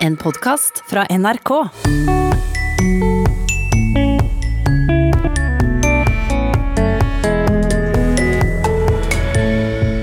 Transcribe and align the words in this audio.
En 0.00 0.14
podkast 0.16 0.78
fra 0.88 1.02
NRK. 1.12 1.50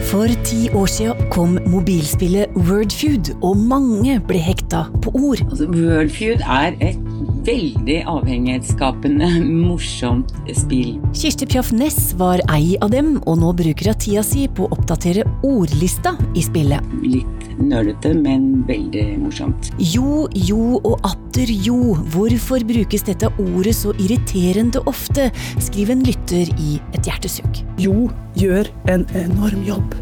For 0.06 0.30
ti 0.46 0.68
år 0.70 0.86
siden 0.86 1.32
kom 1.34 1.58
mobilspillet 1.66 2.54
Wordfeud, 2.70 3.34
og 3.42 3.58
mange 3.58 4.20
ble 4.30 4.38
hekta 4.38 4.86
på 5.02 5.16
ord. 5.18 5.42
Altså, 5.48 5.66
Wordfeud 5.74 6.46
er 6.46 6.78
et 6.78 7.02
veldig 7.48 7.98
avhengighetsskapende, 8.06 9.32
morsomt 9.68 10.36
spill. 10.54 11.00
Kirsti 11.18 11.50
Pjaff 11.50 11.74
Ness 11.74 12.14
var 12.22 12.46
ei 12.54 12.78
av 12.86 12.94
dem, 12.94 13.16
og 13.26 13.42
nå 13.42 13.50
bruker 13.64 13.90
hun 13.90 14.00
tida 14.06 14.26
si 14.26 14.46
på 14.46 14.68
å 14.68 14.78
oppdatere 14.78 15.26
ordlista 15.48 16.14
i 16.38 16.46
spillet. 16.46 16.86
Litt 17.02 17.37
nerdete, 17.62 18.14
men 18.18 18.64
veldig 18.68 19.06
morsomt. 19.22 19.72
Jo, 19.82 20.26
jo 20.34 20.80
og 20.82 21.08
atter 21.08 21.52
jo, 21.52 21.96
hvorfor 22.14 22.66
brukes 22.68 23.06
dette 23.08 23.32
ordet 23.44 23.76
så 23.78 23.94
irriterende 23.98 24.84
ofte, 24.90 25.30
skriver 25.58 25.98
en 25.98 26.06
lytter 26.08 26.52
i 26.58 26.78
et 26.98 27.08
hjertesukk. 27.08 27.64
Jo 27.82 28.10
gjør 28.38 28.70
en 28.92 29.08
enorm 29.18 29.66
jobb. 29.68 29.98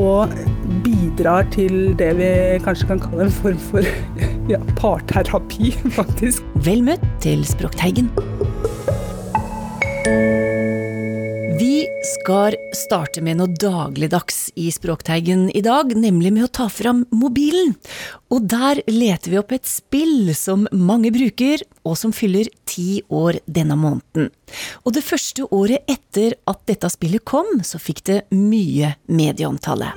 Og 0.00 0.32
bidrar 0.82 1.46
til 1.54 1.94
det 1.98 2.10
vi 2.18 2.30
kanskje 2.64 2.88
kan 2.90 3.02
kalle 3.02 3.28
en 3.28 3.36
form 3.36 3.60
for 3.70 3.86
ja, 4.52 4.60
parterapi, 4.80 5.74
faktisk. 5.98 6.46
Vel 6.66 6.82
møtt 6.86 7.04
til 7.24 7.46
Språkteigen. 7.48 8.10
Skal 12.24 12.54
starte 12.72 13.20
med 13.20 13.36
noe 13.36 13.52
dagligdags 13.60 14.46
i 14.56 14.70
Språkteigen 14.72 15.50
i 15.52 15.60
dag, 15.60 15.90
nemlig 15.92 16.30
med 16.32 16.46
å 16.46 16.52
ta 16.56 16.70
fram 16.72 17.02
mobilen. 17.12 17.74
Og 18.32 18.46
der 18.48 18.80
leter 18.88 19.34
vi 19.34 19.40
opp 19.42 19.52
et 19.52 19.68
spill 19.68 20.30
som 20.32 20.64
mange 20.72 21.12
bruker, 21.12 21.60
og 21.84 21.98
som 22.00 22.16
fyller 22.16 22.48
ti 22.64 23.02
år 23.12 23.42
denne 23.44 23.76
måneden. 23.76 24.32
Og 24.88 24.96
det 24.96 25.04
første 25.04 25.50
året 25.52 25.84
etter 25.84 26.38
at 26.48 26.64
dette 26.64 26.94
spillet 26.96 27.28
kom, 27.28 27.60
så 27.60 27.76
fikk 27.76 28.00
det 28.08 28.18
mye 28.32 28.94
medieomtale. 29.04 29.92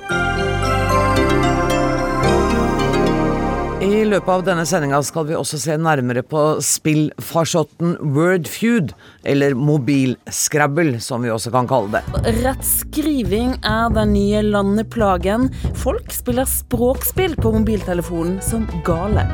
I 3.88 4.02
løpet 4.04 4.28
av 4.28 4.42
denne 4.44 4.66
sendinga 4.68 4.98
skal 5.06 5.24
vi 5.30 5.36
også 5.38 5.56
se 5.62 5.74
nærmere 5.80 6.20
på 6.26 6.40
spillfarsotten 6.64 7.94
Wordfeud, 8.12 8.90
eller 9.24 9.56
mobilscrabble, 9.56 10.98
som 11.00 11.24
vi 11.24 11.30
også 11.32 11.52
kan 11.54 11.68
kalle 11.70 11.96
det. 11.96 12.02
Rettskriving 12.42 13.54
er 13.64 13.88
den 13.96 14.12
nye 14.12 14.42
landeplagen. 14.44 15.48
Folk 15.80 16.12
spiller 16.12 16.44
språkspill 16.48 17.38
på 17.40 17.54
mobiltelefonen 17.56 18.42
som 18.44 18.68
gale. 18.84 19.24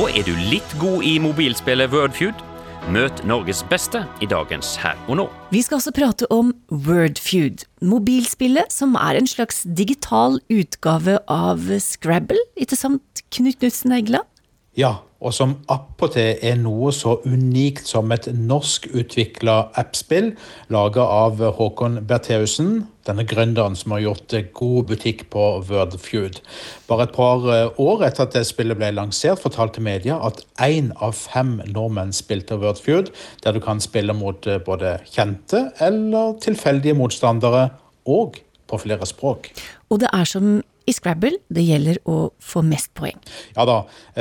Og 0.00 0.08
er 0.16 0.24
du 0.24 0.32
litt 0.48 0.78
god 0.80 1.04
i 1.04 1.18
mobilspillet 1.20 1.92
Wordfeud? 1.92 2.53
Møt 2.92 3.22
Norges 3.24 3.62
beste 3.64 4.02
i 4.20 4.26
dagens 4.28 4.74
Her 4.76 4.98
og 5.08 5.16
nå. 5.16 5.24
Vi 5.48 5.62
skal 5.64 5.78
også 5.78 5.92
prate 5.96 6.26
om 6.28 6.50
Wordfeud, 6.68 7.64
mobilspillet 7.80 8.68
som 8.72 8.92
er 9.00 9.16
en 9.16 9.28
slags 9.30 9.62
digital 9.64 10.36
utgave 10.52 11.16
av 11.32 11.64
Scrabble, 11.80 12.42
ikke 12.60 12.76
sant, 12.76 13.24
Knut 13.32 13.56
Knutsen 13.62 13.96
Egeland? 13.96 14.28
Ja, 14.76 14.98
og 15.16 15.32
som 15.32 15.56
appåtil 15.72 16.36
er 16.44 16.60
noe 16.60 16.92
så 16.92 17.16
unikt 17.24 17.88
som 17.88 18.12
et 18.12 18.28
norskutvikla 18.28 19.56
appspill 19.80 20.34
laga 20.68 21.08
av 21.08 21.40
Håkon 21.56 22.02
Bertheussen, 22.04 22.82
denne 23.08 23.26
gründeren 23.28 23.76
som 23.76 23.94
har 23.94 24.02
gjort 24.04 24.34
god 24.56 24.88
butikk 24.90 25.26
på 25.32 25.44
Wordfeud. 25.68 26.40
Bare 26.88 27.08
et 27.08 27.14
par 27.16 27.44
år 27.80 28.06
etter 28.08 28.26
at 28.26 28.36
det 28.36 28.44
spillet 28.48 28.78
ble 28.80 28.90
lansert, 28.96 29.42
fortalte 29.42 29.84
media 29.84 30.18
at 30.24 30.42
én 30.64 30.92
av 31.04 31.16
fem 31.18 31.58
nordmenn 31.68 32.14
spilte 32.16 32.58
Wordfeud, 32.60 33.12
der 33.44 33.56
du 33.56 33.60
kan 33.64 33.82
spille 33.84 34.16
mot 34.16 34.48
både 34.66 34.98
kjente 35.12 35.66
eller 35.84 36.38
tilfeldige 36.44 36.96
motstandere, 36.96 37.68
og 38.04 38.40
på 38.68 38.78
flere 38.80 39.06
språk. 39.08 39.50
Og 39.92 40.00
det 40.02 40.10
er 40.12 40.28
som 40.28 40.58
i 40.84 40.92
Scrabble, 40.92 41.38
det 41.48 41.64
gjelder 41.64 41.98
å 42.10 42.16
få 42.42 42.60
mest 42.66 42.90
poeng. 42.96 43.16
Ja 43.56 43.64
da. 43.68 43.76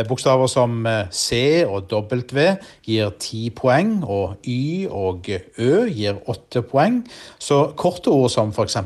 Bokstaver 0.07 0.47
som 0.51 0.85
C 1.11 1.63
og 1.67 1.89
W 1.91 2.45
gir 2.87 3.11
ti 3.21 3.49
poeng, 3.55 3.97
og 4.03 4.47
Y 4.47 4.87
og 4.87 5.27
Ø 5.59 5.85
gir 5.89 6.21
åtte 6.31 6.63
poeng. 6.67 7.01
Så 7.41 7.59
korte 7.79 8.13
ord 8.13 8.31
som 8.33 8.53
f.eks. 8.55 8.77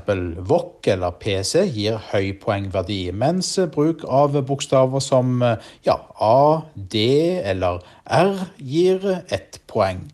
VOK 0.49 0.89
eller 0.95 1.17
PC 1.21 1.67
gir 1.67 2.01
høy 2.11 2.33
poengverdi, 2.41 3.11
mens 3.13 3.53
bruk 3.73 4.05
av 4.09 4.39
bokstaver 4.47 5.03
som 5.03 5.41
ja, 5.85 5.99
A, 6.17 6.63
D 6.73 7.05
eller 7.43 7.83
R 8.05 8.47
gir 8.57 9.05
ett 9.29 9.61
poeng. 9.69 10.07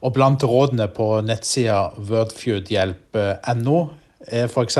Og 0.00 0.14
blant 0.16 0.44
rådene 0.46 0.88
på 0.94 1.12
nettsida 1.26 1.90
wordfeudhjelp.no 1.98 3.80
er 4.30 4.48
f.eks. 4.48 4.78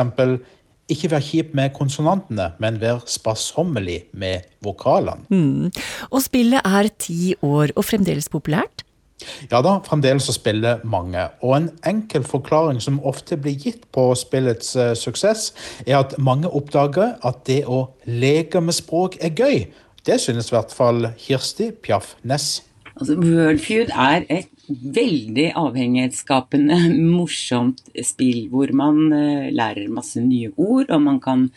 Ikke 0.91 1.11
vær 1.13 1.23
kjip 1.25 1.55
med 1.55 1.73
konsonantene, 1.77 2.51
men 2.63 2.81
vær 2.83 3.05
sparsommelig 3.07 4.03
med 4.13 4.47
vokalene. 4.65 5.27
Mm. 5.31 5.71
Og 6.11 6.23
spillet 6.25 6.67
er 6.67 6.91
ti 6.99 7.35
år 7.47 7.75
og 7.77 7.87
fremdeles 7.87 8.31
populært? 8.33 8.85
Ja 9.51 9.61
da, 9.65 9.77
fremdeles 9.85 10.27
så 10.29 10.35
spiller 10.35 10.81
mange. 10.85 11.27
Og 11.45 11.57
en 11.57 11.69
enkel 11.87 12.25
forklaring 12.25 12.81
som 12.83 13.01
ofte 13.07 13.37
blir 13.37 13.59
gitt 13.61 13.85
på 13.95 14.07
spillets 14.19 14.73
uh, 14.77 14.93
suksess, 14.97 15.51
er 15.87 16.01
at 16.01 16.17
mange 16.19 16.49
oppdager 16.49 17.17
at 17.27 17.45
det 17.49 17.63
å 17.69 17.85
leke 18.09 18.63
med 18.65 18.77
språk 18.77 19.19
er 19.21 19.35
gøy. 19.37 19.67
Det 20.07 20.17
synes 20.21 20.49
i 20.49 20.57
hvert 20.57 20.73
fall 20.73 21.11
Kirsti 21.21 21.71
Piaf 21.83 22.15
Ness. 22.23 22.63
Altså, 22.97 23.17
Wordfeud 23.21 23.93
er 23.93 24.25
et 24.29 24.49
veldig 24.71 25.51
avhengighetsskapende, 25.59 26.81
morsomt 27.19 27.83
spill 28.07 28.49
hvor 28.53 28.73
man 28.77 29.07
uh, 29.13 29.47
lærer 29.53 29.93
masse 29.93 30.23
nye 30.25 30.53
ord, 30.57 30.91
og 30.91 31.07
man 31.07 31.23
kan 31.23 31.49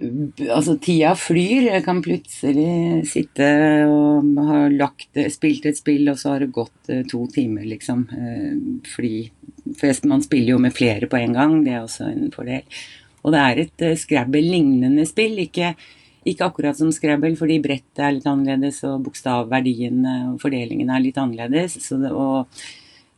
Altså, 0.00 0.78
tida 0.80 1.10
flyr. 1.18 1.66
Jeg 1.66 1.82
kan 1.84 1.98
plutselig 2.00 3.02
sitte 3.10 3.48
og 3.84 4.38
ha 4.46 4.60
lagt, 4.72 5.18
spilt 5.34 5.66
et 5.68 5.76
spill, 5.76 6.06
og 6.08 6.16
så 6.16 6.30
har 6.30 6.40
det 6.40 6.54
gått 6.56 6.88
uh, 6.88 7.02
to 7.10 7.26
timer, 7.28 7.66
liksom. 7.68 8.06
Fordi 8.94 9.26
For 9.76 10.08
man 10.08 10.24
spiller 10.24 10.54
jo 10.54 10.62
med 10.62 10.72
flere 10.72 11.10
på 11.10 11.20
en 11.20 11.36
gang, 11.36 11.58
det 11.66 11.74
er 11.74 11.82
også 11.82 12.08
en 12.14 12.32
fordel. 12.32 12.80
Og 13.20 13.34
det 13.34 13.42
er 13.42 13.60
et 13.66 13.84
Scrabble-lignende 14.00 15.04
spill. 15.10 15.36
ikke 15.44 15.74
ikke 16.28 16.50
akkurat 16.50 16.76
som 16.76 16.92
Scrabble, 16.92 17.32
fordi 17.38 17.60
brettet 17.64 18.02
er 18.04 18.14
litt 18.16 18.28
annerledes, 18.28 18.82
og 18.88 19.06
bokstavverdien 19.06 20.04
og 20.34 20.38
fordelingen 20.42 20.92
er 20.92 21.02
litt 21.04 21.18
annerledes. 21.20 21.78
Det, 21.88 22.12
og 22.12 22.50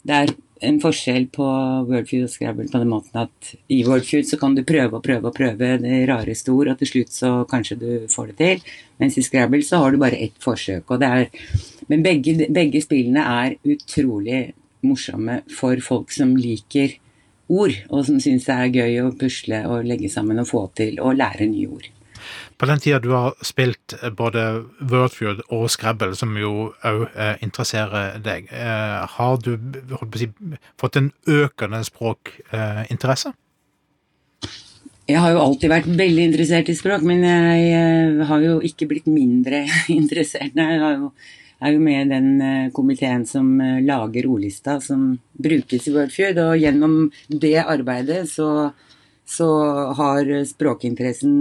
det 0.07 0.19
er 0.19 0.35
en 0.63 0.79
forskjell 0.83 1.27
på 1.35 1.47
Wordfeud 1.89 2.29
og 2.29 2.31
Scrabble 2.31 2.69
på 2.71 2.79
den 2.79 2.91
måten 2.93 3.19
at 3.25 3.53
i 3.73 3.81
Wordfeud 3.87 4.29
så 4.29 4.39
kan 4.39 4.55
du 4.55 4.63
prøve 4.67 4.99
og 4.99 5.05
prøve 5.05 5.31
og 5.31 5.37
prøve 5.37 5.73
det 5.83 6.03
rareste 6.11 6.55
ord, 6.55 6.71
og 6.71 6.79
til 6.79 6.93
slutt 6.93 7.15
så 7.17 7.33
kanskje 7.51 7.79
du 7.81 7.89
får 8.13 8.33
det 8.33 8.37
til. 8.39 8.75
Mens 9.03 9.19
i 9.19 9.27
Scrabble 9.27 9.65
så 9.67 9.83
har 9.83 9.93
du 9.93 9.99
bare 10.03 10.21
ett 10.23 10.39
forsøk. 10.39 10.91
er, 11.03 11.29
Men 11.89 12.03
begge, 12.03 12.47
begge 12.49 12.81
spillene 12.81 13.21
er 13.21 13.57
utrolig 13.65 14.53
morsomme 14.83 15.43
for 15.51 15.77
folk 15.81 16.13
som 16.13 16.37
liker 16.37 16.95
ord, 17.49 17.75
og 17.91 18.07
som 18.07 18.21
syns 18.21 18.47
det 18.47 18.55
er 18.55 18.77
gøy 18.79 19.01
å 19.03 19.17
pusle 19.19 19.67
og 19.67 19.85
legge 19.85 20.09
sammen 20.09 20.39
og 20.39 20.49
få 20.49 20.71
til 20.77 21.01
og 21.01 21.17
lære 21.17 21.51
nye 21.51 21.69
ord. 21.69 21.91
På 22.63 22.67
den 22.67 22.79
tida 22.79 22.99
du 23.03 23.09
har 23.11 23.33
spilt 23.43 23.91
både 24.15 24.43
Wordfeud 24.79 25.41
og 25.51 25.65
Scrabble, 25.75 26.15
som 26.15 26.37
jo 26.39 26.69
òg 26.87 27.01
eh, 27.11 27.41
interesserer 27.43 28.21
deg, 28.23 28.45
eh, 28.55 29.01
har 29.17 29.41
du 29.43 29.57
si, 30.15 30.29
fått 30.79 30.99
en 31.01 31.09
økende 31.27 31.81
språkinteresse? 31.83 33.33
Eh, 34.47 34.53
jeg 35.11 35.19
har 35.25 35.35
jo 35.35 35.41
alltid 35.43 35.73
vært 35.73 35.89
veldig 35.91 36.27
interessert 36.29 36.71
i 36.71 36.77
språk, 36.79 37.03
men 37.03 37.25
jeg 37.27 38.29
har 38.29 38.45
jo 38.45 38.61
ikke 38.69 38.87
blitt 38.93 39.09
mindre 39.11 39.65
interessert. 40.01 40.55
Jeg 40.55 41.01
jo, 41.01 41.09
er 41.67 41.75
jo 41.75 41.81
med 41.83 41.99
i 42.05 42.13
den 42.13 42.69
komiteen 42.77 43.25
som 43.27 43.57
lager 43.83 44.29
ordlista 44.31 44.77
som 44.85 45.17
brukes 45.35 45.91
i 45.91 45.97
Wordfeud, 45.97 46.39
og 46.45 46.63
gjennom 46.63 46.95
det 47.27 47.57
arbeidet 47.65 48.23
så, 48.31 48.71
så 49.27 49.51
har 49.99 50.31
språkinteressen 50.53 51.35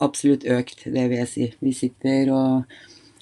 absolutt 0.00 0.46
økt, 0.48 0.86
det 0.86 1.04
vil 1.10 1.20
jeg 1.22 1.30
si. 1.30 1.50
Vi 1.60 1.74
sitter 1.76 2.32
og, 2.34 2.80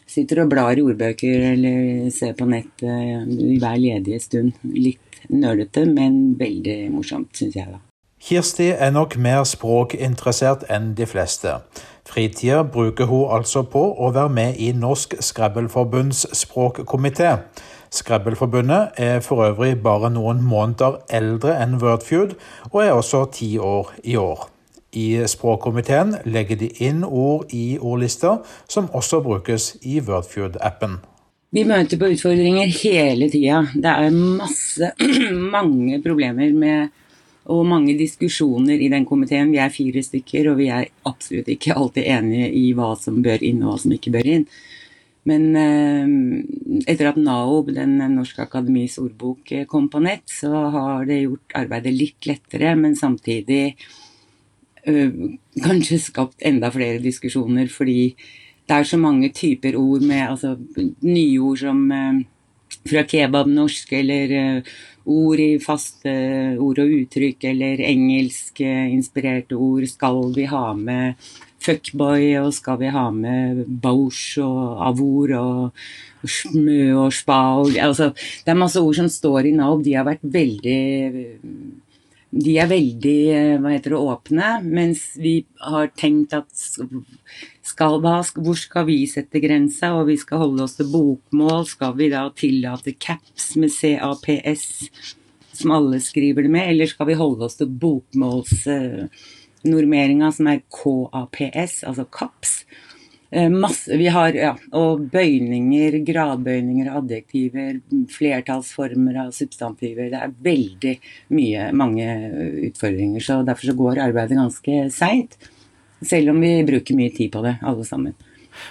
sitter 0.09 0.45
og 0.45 0.53
blar 0.53 0.79
i 0.79 0.85
ordbøker 0.85 1.51
eller 1.53 2.09
ser 2.15 2.37
på 2.39 2.49
nett 2.49 2.85
i 2.87 3.59
hver 3.59 3.77
ledige 3.83 4.23
stund. 4.25 4.57
Litt 4.75 5.23
nølete, 5.29 5.85
men 5.91 6.39
veldig 6.39 6.81
morsomt, 6.95 7.35
syns 7.37 7.59
jeg, 7.59 7.69
da. 7.75 7.83
Kirsti 8.19 8.73
er 8.75 8.91
nok 8.91 9.15
mer 9.23 9.45
språkinteressert 9.47 10.65
enn 10.75 10.91
de 10.99 11.07
fleste. 11.07 11.53
Fritida 12.09 12.65
bruker 12.67 13.07
hun 13.07 13.31
altså 13.37 13.63
på 13.63 13.83
å 13.95 14.11
være 14.11 14.33
med 14.35 14.59
i 14.59 14.73
Norsk 14.75 15.15
Skrebbelforbunds 15.23 16.25
språkkomité. 16.41 17.37
Skrebbelforbundet 17.95 18.99
er 18.99 19.23
for 19.25 19.47
øvrig 19.47 19.77
bare 19.85 20.11
noen 20.11 20.43
måneder 20.45 20.99
eldre 21.15 21.55
enn 21.63 21.79
Wordfeud, 21.83 22.35
og 22.73 22.81
er 22.83 22.97
også 22.97 23.23
ti 23.39 23.55
år 23.59 23.95
i 24.03 24.19
år. 24.19 24.49
I 24.97 25.21
språkkomiteen 25.29 26.15
legger 26.25 26.57
de 26.57 26.71
inn 26.85 27.03
ord 27.05 27.53
i 27.53 27.77
ordlister 27.77 28.41
som 28.71 28.89
også 28.97 29.21
brukes 29.25 29.75
i 29.85 29.99
Wordfeud-appen. 30.01 31.01
Vi 31.53 31.65
møter 31.65 32.01
på 32.01 32.09
utfordringer 32.13 32.69
hele 32.83 33.29
tida. 33.33 33.63
Det 33.73 33.93
er 33.93 34.17
masse, 34.17 34.93
mange 35.57 36.01
problemer 36.05 36.53
med 36.57 36.97
og 37.49 37.65
mange 37.65 37.95
diskusjoner 37.97 38.77
i 38.77 38.91
den 38.93 39.07
komiteen. 39.09 39.53
Vi 39.53 39.61
er 39.63 39.73
fire 39.73 40.03
stykker, 40.05 40.51
og 40.51 40.59
vi 40.61 40.69
er 40.73 40.91
absolutt 41.09 41.49
ikke 41.49 41.77
alltid 41.77 42.05
enige 42.05 42.51
i 42.53 42.67
hva 42.77 42.93
som 43.01 43.23
bør 43.25 43.45
inn 43.45 43.63
og 43.63 43.73
hva 43.73 43.79
som 43.85 43.95
ikke 43.97 44.13
bør 44.19 44.29
inn. 44.35 44.45
Men 45.29 45.47
eh, 45.57 46.85
etter 46.89 47.11
at 47.11 47.21
NAOB, 47.21 47.73
den 47.77 47.97
Norske 48.15 48.45
Akademis 48.45 48.99
ordbok, 49.01 49.49
eh, 49.53 49.65
kom 49.69 49.89
på 49.93 50.01
nett, 50.05 50.25
så 50.29 50.53
har 50.73 51.09
det 51.09 51.23
gjort 51.23 51.57
arbeidet 51.59 51.97
litt 51.97 52.29
lettere, 52.29 52.75
men 52.77 52.97
samtidig 52.97 53.75
kanskje 55.63 56.01
skapt 56.03 56.43
enda 56.47 56.71
flere 56.75 57.01
diskusjoner, 57.03 57.69
fordi 57.73 58.15
det 58.69 58.77
er 58.77 58.85
så 58.85 58.99
mange 59.01 59.31
typer 59.33 59.77
ord 59.81 60.05
med 60.05 60.25
altså, 60.29 60.57
nye 61.03 61.39
ord 61.41 61.61
som 61.61 61.87
eh, 61.93 62.21
fra 62.89 63.05
kebabnorsk, 63.09 63.93
eller 63.97 64.35
eh, 64.37 64.73
ord 65.09 65.41
i 65.41 65.51
faste 65.63 66.13
ord 66.61 66.81
og 66.83 66.95
uttrykk, 67.01 67.49
eller 67.53 67.81
engelskinspirerte 67.89 69.57
ord. 69.57 69.87
Skal 69.89 70.21
vi 70.37 70.45
ha 70.51 70.65
med 70.77 71.31
fuckboy, 71.65 72.35
og 72.43 72.53
skal 72.55 72.79
vi 72.83 72.93
ha 72.93 73.09
med 73.15 73.65
bausch 73.83 74.37
og 74.45 74.85
avor 74.91 75.35
og 75.39 76.29
smø 76.29 76.83
og 76.99 77.13
spa 77.15 77.39
og 77.61 77.77
altså, 77.79 78.11
Det 78.45 78.53
er 78.53 78.59
masse 78.59 78.81
ord 78.81 78.97
som 79.01 79.09
står 79.09 79.49
i 79.49 79.57
Nav. 79.57 79.83
De 79.85 79.97
har 79.97 80.07
vært 80.09 80.25
veldig 80.25 80.81
de 82.29 82.59
er 82.61 82.67
veldig 82.69 83.61
hva 83.63 83.71
heter 83.73 83.95
det, 83.95 83.99
åpne, 83.99 84.61
mens 84.65 85.17
vi 85.17 85.47
har 85.65 85.89
tenkt 85.97 86.33
at 86.37 86.49
skal, 86.53 88.01
hva, 88.05 88.23
hvor 88.37 88.57
skal 88.59 88.85
vi 88.89 89.07
sette 89.09 89.41
grensa, 89.41 89.95
og 89.97 90.07
vi 90.11 90.17
skal 90.21 90.39
holde 90.43 90.63
oss 90.67 90.77
til 90.77 90.87
bokmål. 90.93 91.67
Skal 91.71 91.97
vi 91.97 92.09
da 92.13 92.31
tillate 92.37 92.93
caps 93.01 93.57
med 93.61 93.71
CAPS, 93.73 94.65
som 95.57 95.71
alle 95.75 96.01
skriver 96.05 96.43
det 96.45 96.53
med, 96.53 96.69
eller 96.75 96.87
skal 96.91 97.07
vi 97.09 97.15
holde 97.19 97.45
oss 97.49 97.57
til 97.61 97.69
bokmålsnormeringa, 97.81 100.29
som 100.37 100.47
er 100.53 100.59
KAPS, 100.69 101.75
altså 101.89 102.05
CAPS? 102.13 102.53
Eh, 103.31 103.51
masse, 103.53 103.97
vi 103.97 104.07
har 104.09 104.33
ja, 104.33 104.55
og 104.73 105.03
bøyninger, 105.13 105.99
gradbøyninger, 106.09 106.89
adjektiver, 106.97 107.77
flertallsformer 108.15 109.19
av 109.27 109.35
substantiver. 109.37 110.09
Det 110.09 110.23
er 110.23 110.33
veldig 110.47 110.95
mye, 111.37 111.67
mange 111.77 112.07
utfordringer. 112.71 113.21
så 113.21 113.43
Derfor 113.45 113.69
så 113.69 113.77
går 113.77 114.01
arbeidet 114.07 114.41
ganske 114.41 114.89
seint. 114.95 115.37
Selv 116.01 116.33
om 116.33 116.41
vi 116.41 116.55
bruker 116.65 116.97
mye 116.97 117.13
tid 117.13 117.35
på 117.35 117.45
det, 117.45 117.59
alle 117.61 117.85
sammen. 117.85 118.17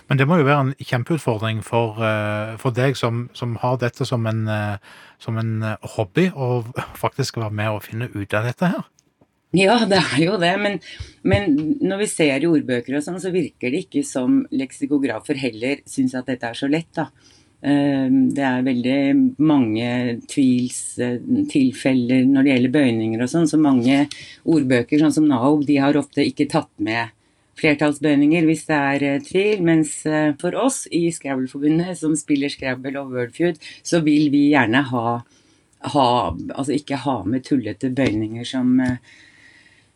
Men 0.09 0.17
det 0.17 0.25
må 0.27 0.39
jo 0.39 0.47
være 0.47 0.63
en 0.65 0.75
kjempeutfordring 0.81 1.61
for, 1.63 2.01
eh, 2.03 2.57
for 2.57 2.73
deg 2.75 2.97
som, 2.97 3.27
som, 3.37 3.55
har 3.61 3.77
dette 3.77 4.05
som 4.09 4.25
en, 4.25 4.47
eh, 4.47 4.77
som 5.21 5.37
en 5.37 5.61
hobby, 5.95 6.31
å 6.33 6.65
faktisk 7.03 7.37
være 7.37 7.53
med 7.53 7.75
og 7.75 7.83
finne 7.85 8.09
ut 8.09 8.33
av 8.33 8.49
dette 8.49 8.73
her. 8.73 8.87
Ja, 9.55 9.79
det 9.91 10.01
er 10.01 10.19
jo 10.25 10.35
det. 10.41 10.53
Men, 10.59 10.77
men, 11.23 11.55
når 11.79 12.03
vi 12.03 12.11
ser 12.11 12.43
i 12.43 12.49
ordbøker 12.49 12.97
og 12.97 13.05
sånn, 13.05 13.21
så 13.23 13.31
virker 13.33 13.71
det 13.71 13.85
ikke 13.85 14.03
som 14.07 14.41
leksikografer 14.51 15.39
heller 15.39 15.83
syns 15.87 16.15
at 16.17 16.27
dette 16.29 16.51
er 16.51 16.57
så 16.57 16.69
lett, 16.71 16.91
da. 16.97 17.09
Ehm, 17.65 18.27
det 18.37 18.43
er 18.45 18.65
veldig 18.65 18.97
mange 19.41 19.89
tvilstilfeller 20.29 22.27
når 22.29 22.43
det 22.43 22.51
gjelder 22.51 22.73
bøyninger 22.75 23.23
og 23.23 23.31
sånn. 23.31 23.47
Så 23.49 23.59
mange 23.61 24.03
ordbøker, 24.45 24.99
sånn 25.01 25.15
som 25.15 25.29
Naob, 25.29 25.65
de 25.67 25.79
har 25.81 25.97
ofte 25.97 26.25
ikke 26.27 26.49
tatt 26.51 26.73
med 26.77 27.15
flertallsbøyninger 27.57 28.45
hvis 28.45 28.67
det 28.67 28.77
er 28.77 29.07
eh, 29.07 29.23
tvil. 29.25 29.63
Mens 29.65 29.95
eh, 30.05 30.35
for 30.41 30.53
oss 30.59 30.83
i 30.93 31.07
Scrabble-forbundet, 31.15 31.95
som 31.97 32.13
spiller 32.19 32.51
Scrabble 32.53 32.99
og 32.99 33.15
Wordfeud, 33.15 33.57
så 33.81 34.03
vil 34.05 34.29
vi 34.33 34.49
gjerne 34.51 34.83
ha, 34.91 35.19
ha 35.93 36.09
Altså 36.53 36.73
ikke 36.75 36.99
ha 37.07 37.23
med 37.25 37.45
tullete 37.47 37.89
bøyninger 37.95 38.45
som 38.45 38.77
Eh, 38.83 38.97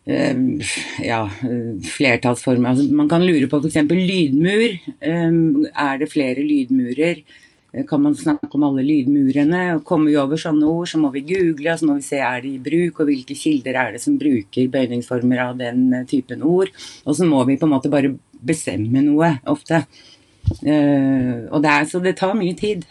ja, 0.06 1.22
flertallsformer. 1.98 2.72
Altså, 2.72 2.88
man 2.94 3.10
kan 3.10 3.24
lure 3.26 3.48
på 3.50 3.60
f.eks. 3.62 3.78
lydmur. 3.92 4.68
Eh, 5.00 5.32
er 5.70 6.02
det 6.02 6.10
flere 6.12 6.42
lydmurer? 6.46 7.22
Eh, 7.74 7.86
kan 7.86 8.02
man 8.02 8.16
snakke 8.18 8.50
om 8.58 8.66
alle 8.66 8.86
lydmurene? 8.88 9.84
Kommer 9.86 10.10
vi 10.10 10.18
over 10.18 10.42
sånne 10.42 10.66
ord, 10.66 10.90
så 10.90 11.02
må 11.02 11.12
vi 11.14 11.26
google, 11.30 11.74
og 11.74 11.80
så 11.80 11.90
må 11.90 12.00
vi 12.00 12.08
se 12.08 12.22
er 12.22 12.42
de 12.42 12.56
i 12.56 12.64
bruk, 12.64 13.00
og 13.00 13.12
hvilke 13.12 13.38
kilder 13.38 13.78
er 13.78 13.94
det 13.96 14.02
som 14.02 14.18
bruker 14.20 14.74
bøyningsformer 14.74 15.46
av 15.46 15.62
den 15.62 15.94
typen 16.10 16.44
ord. 16.44 16.74
Og 17.06 17.16
så 17.18 17.30
må 17.30 17.46
vi 17.46 17.60
på 17.62 17.70
en 17.70 17.76
måte 17.78 17.94
bare 17.94 18.16
bestemme 18.42 19.06
noe, 19.06 19.36
ofte. 19.46 19.86
Og 20.52 21.58
det 21.62 21.70
er, 21.70 21.86
så 21.86 22.02
det 22.02 22.18
tar 22.18 22.34
mye 22.36 22.58
tid. 22.58 22.88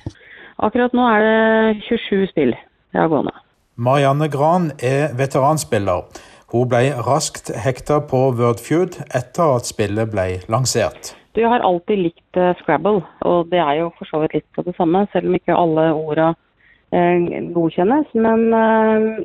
Akkurat 0.63 0.95
nå 0.95 1.05
er 1.09 1.25
det 1.27 1.87
27 1.89 2.31
spill 2.31 2.53
jeg 2.55 3.01
har 3.01 3.11
gående. 3.11 3.33
Marianne 3.81 4.29
Gran 4.29 4.71
er 4.83 5.15
veteranspiller. 5.17 6.05
Hun 6.51 6.67
ble 6.67 6.83
raskt 7.07 7.53
hekta 7.55 8.01
på 8.11 8.25
Wordfeud 8.35 8.97
etter 9.15 9.57
at 9.57 9.69
spillet 9.71 10.11
ble 10.11 10.41
lansert. 10.51 11.13
Du 11.39 11.45
har 11.47 11.63
alltid 11.63 12.09
likt 12.09 12.39
uh, 12.39 12.51
Scrabble, 12.59 13.05
og 13.23 13.53
det 13.53 13.61
er 13.63 13.77
jo 13.79 13.93
for 13.99 14.11
så 14.11 14.23
vidt 14.25 14.35
litt 14.41 14.49
på 14.57 14.65
det 14.67 14.75
samme, 14.75 15.05
selv 15.13 15.31
om 15.31 15.37
ikke 15.39 15.55
alle 15.55 15.85
orda 15.95 16.33
uh, 16.35 17.29
godkjennes. 17.55 18.11
Men 18.19 18.49
uh, 18.51 19.23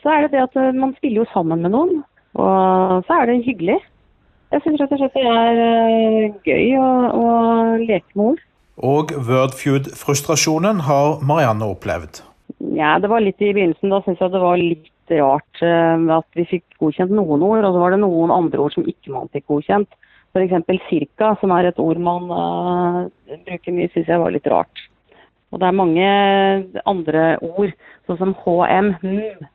så 0.00 0.14
er 0.14 0.24
det 0.24 0.32
det 0.32 0.46
at 0.46 0.56
man 0.78 0.96
spiller 0.96 1.26
jo 1.26 1.28
sammen 1.34 1.60
med 1.60 1.76
noen, 1.76 2.00
og 2.40 3.04
så 3.04 3.20
er 3.20 3.28
det 3.28 3.44
hyggelig. 3.44 3.76
Jeg 4.54 4.64
syns 4.64 4.80
rett 4.80 4.96
og 4.96 5.02
slett 5.02 5.16
det 5.18 5.28
er 5.28 6.32
gøy 6.46 6.76
å, 6.80 6.90
å 7.20 7.30
leke 7.82 8.08
med 8.14 8.30
ord. 8.30 8.42
Og 8.76 9.12
Wordfeud-frustrasjonen 9.28 10.84
har 10.88 11.20
Marianne 11.24 11.68
opplevd. 11.68 12.22
Ja, 12.76 12.96
det 13.02 13.08
var 13.12 13.24
litt 13.24 13.40
i 13.44 13.52
begynnelsen. 13.52 13.92
Da 13.92 14.00
syns 14.04 14.20
jeg 14.22 14.32
det 14.32 14.40
var 14.40 14.60
litt 14.60 14.88
rart 15.10 15.62
uh, 15.62 16.18
at 16.18 16.38
vi 16.38 16.46
fikk 16.50 16.78
godkjent 16.80 17.14
noen 17.14 17.44
ord, 17.44 17.64
og 17.64 17.72
så 17.72 17.82
var 17.82 17.94
det 17.94 18.02
noen 18.02 18.34
andre 18.34 18.66
ord 18.66 18.74
som 18.74 18.86
ikke 18.88 19.14
man 19.14 19.30
fikk 19.34 19.48
godkjent. 19.52 19.88
F.eks. 20.36 20.82
cirka, 20.90 21.32
som 21.40 21.54
er 21.56 21.70
et 21.70 21.80
ord 21.80 22.00
man 22.02 22.28
uh, 22.28 23.00
bruker 23.46 23.76
mye, 23.76 23.90
syns 23.94 24.10
jeg 24.12 24.20
var 24.20 24.34
litt 24.34 24.48
rart. 24.52 24.86
Og 25.54 25.62
det 25.62 25.68
er 25.68 25.78
mange 25.78 26.08
andre 26.84 27.26
ord, 27.46 27.72
sånn 28.06 28.18
som 28.20 28.34
HM, 28.42 28.90
hm, 29.00 29.46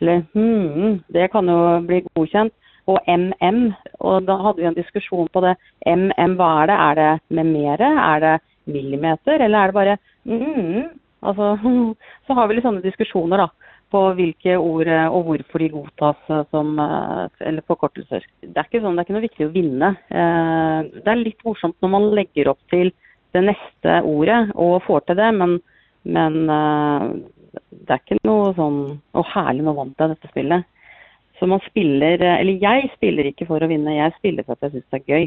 eller 0.00 0.22
hm, 0.32 1.00
det 1.12 1.30
kan 1.32 1.48
jo 1.50 1.58
bli 1.88 2.04
godkjent. 2.14 2.54
Og 2.84 2.98
MM, 3.08 3.70
og 4.04 4.26
da 4.28 4.34
hadde 4.42 4.60
vi 4.60 4.66
en 4.68 4.76
diskusjon 4.76 5.30
på 5.32 5.40
det. 5.40 5.54
MM, 5.88 6.34
hva 6.36 6.50
er 6.62 6.68
det? 6.68 6.74
Er 6.76 6.98
det 6.98 7.12
med 7.38 7.48
mere? 7.48 7.88
Er 8.02 8.20
det 8.20 8.34
millimeter? 8.68 9.40
Eller 9.40 9.56
er 9.56 9.72
det 9.72 9.76
bare 9.78 9.96
mm, 10.28 10.90
Altså, 11.24 11.54
så 12.26 12.36
har 12.36 12.48
vi 12.48 12.58
litt 12.58 12.66
sånne 12.66 12.84
diskusjoner 12.84 13.40
da, 13.40 13.48
på 13.94 14.02
hvilke 14.18 14.56
ord 14.58 14.90
eh, 14.90 15.06
og 15.06 15.28
hvorfor 15.28 15.62
de 15.62 15.70
godtas 15.72 16.32
eh, 16.32 16.42
som 16.50 16.74
eh, 16.82 17.44
eller 17.48 17.66
forkortelser. 17.70 18.26
Det 18.42 18.56
er 18.56 18.66
ikke 18.66 18.82
sånn, 18.82 18.96
det 18.96 19.04
er 19.04 19.06
ikke 19.06 19.16
noe 19.16 19.26
viktig 19.28 19.46
å 19.46 19.54
vinne. 19.54 19.92
Det 20.10 21.12
er 21.12 21.20
litt 21.20 21.46
morsomt 21.46 21.76
når 21.82 21.92
man 21.94 22.10
legger 22.18 22.50
opp 22.54 22.60
til 22.72 22.92
det 23.34 23.42
neste 23.48 24.00
ordet 24.06 24.40
og 24.62 24.82
får 24.86 25.06
til 25.08 25.18
det, 25.18 25.30
men, 25.34 25.56
men 26.06 26.36
det 26.46 27.96
er 27.96 28.02
ikke 28.02 28.20
noe 28.26 28.52
sånn 28.54 28.78
Å, 29.14 29.24
herlig, 29.32 29.64
nå 29.66 29.74
vant 29.74 29.98
jeg 29.98 30.12
dette 30.12 30.30
spillet. 30.30 30.68
Så 31.40 31.48
man 31.50 31.62
spiller 31.64 32.22
Eller 32.36 32.62
jeg 32.62 32.92
spiller 32.94 33.26
ikke 33.26 33.48
for 33.48 33.62
å 33.62 33.70
vinne, 33.70 33.96
jeg 33.96 34.14
spiller 34.20 34.46
for 34.46 34.54
at 34.54 34.68
jeg 34.68 34.76
syns 34.76 34.86
det 34.92 35.00
er 35.00 35.16
gøy. 35.16 35.26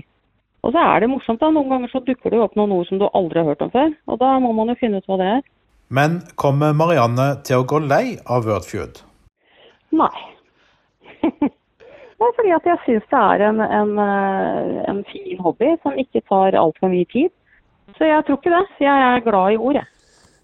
Og 0.66 0.74
så 0.74 0.84
er 0.84 1.04
det 1.04 1.12
morsomt, 1.12 1.40
da. 1.40 1.52
Noen 1.54 1.70
ganger 1.72 1.92
så 1.92 2.02
dukker 2.04 2.34
det 2.34 2.40
opp 2.44 2.56
noen 2.60 2.74
ord 2.76 2.88
som 2.90 3.00
du 3.00 3.06
aldri 3.08 3.44
har 3.44 3.52
hørt 3.52 3.64
om 3.64 3.72
før. 3.72 3.92
Og 4.08 4.20
da 4.24 4.32
må 4.44 4.54
man 4.56 4.72
jo 4.72 4.80
finne 4.80 5.00
ut 5.00 5.08
hva 5.08 5.20
det 5.20 5.28
er. 5.36 5.44
Men 5.88 6.20
kommer 6.36 6.74
Marianne 6.76 7.38
til 7.48 7.62
å 7.62 7.68
gå 7.68 7.80
lei 7.86 8.18
av 8.28 8.48
Wordfeud? 8.48 9.00
Nei. 9.96 10.16
det 11.24 12.28
er 12.28 12.34
fordi 12.36 12.56
at 12.56 12.68
jeg 12.68 12.82
syns 12.86 13.06
det 13.14 13.22
er 13.22 13.44
en, 13.50 13.62
en, 13.64 13.94
eh, 14.04 14.82
en, 14.92 15.04
fin 15.08 15.40
hobby 15.44 15.76
som 15.84 15.96
ikke 15.96 16.26
tar 16.28 16.58
altfor 16.60 16.92
mye 16.92 17.08
tid. 17.14 17.32
Så 17.96 18.10
jeg 18.10 18.26
tror 18.28 18.42
ikke 18.42 18.52
det. 18.52 18.66
Så 18.76 18.88
jeg 18.88 19.06
er 19.06 19.24
glad 19.24 19.56
i 19.56 19.62
ord, 19.62 19.80
jeg. 19.80 19.88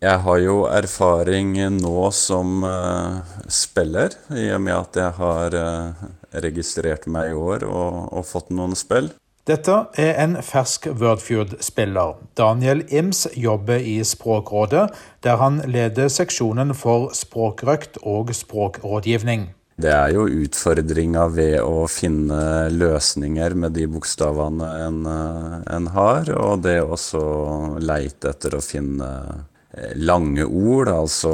Jeg 0.03 0.19
har 0.19 0.39
jo 0.43 0.55
erfaring 0.67 1.53
nå 1.77 2.09
som 2.11 2.65
uh, 2.67 3.21
spiller, 3.47 4.11
i 4.35 4.49
og 4.51 4.59
med 4.65 4.75
at 4.75 4.97
jeg 4.99 5.15
har 5.15 5.55
uh, 5.55 6.01
registrert 6.43 7.07
meg 7.07 7.31
i 7.31 7.37
år 7.39 7.63
og, 7.69 8.09
og 8.11 8.25
fått 8.27 8.51
noen 8.51 8.75
spill. 8.75 9.07
Dette 9.43 9.73
er 9.99 10.13
en 10.23 10.37
fersk 10.39 10.85
Wordfeud-spiller. 11.01 12.13
Daniel 12.39 12.85
Ims 12.87 13.25
jobber 13.35 13.81
i 13.83 13.97
Språkrådet, 14.07 14.85
der 15.19 15.41
han 15.41 15.57
leder 15.67 16.07
seksjonen 16.07 16.71
for 16.71 17.09
språkrøkt 17.11 17.99
og 18.07 18.31
språkrådgivning. 18.31 19.49
Det 19.75 19.91
er 19.91 20.13
jo 20.15 20.29
utfordringa 20.45 21.25
ved 21.35 21.57
å 21.59 21.83
finne 21.91 22.69
løsninger 22.71 23.57
med 23.59 23.75
de 23.75 23.89
bokstavene 23.91 24.69
en, 24.85 25.03
en 25.11 25.91
har, 25.91 26.31
og 26.39 26.63
det 26.63 26.77
også 26.85 27.25
leite 27.83 28.31
etter 28.31 28.55
å 28.55 28.63
finne 28.63 29.09
lange 29.99 30.47
ord, 30.47 30.87
altså 30.93 31.33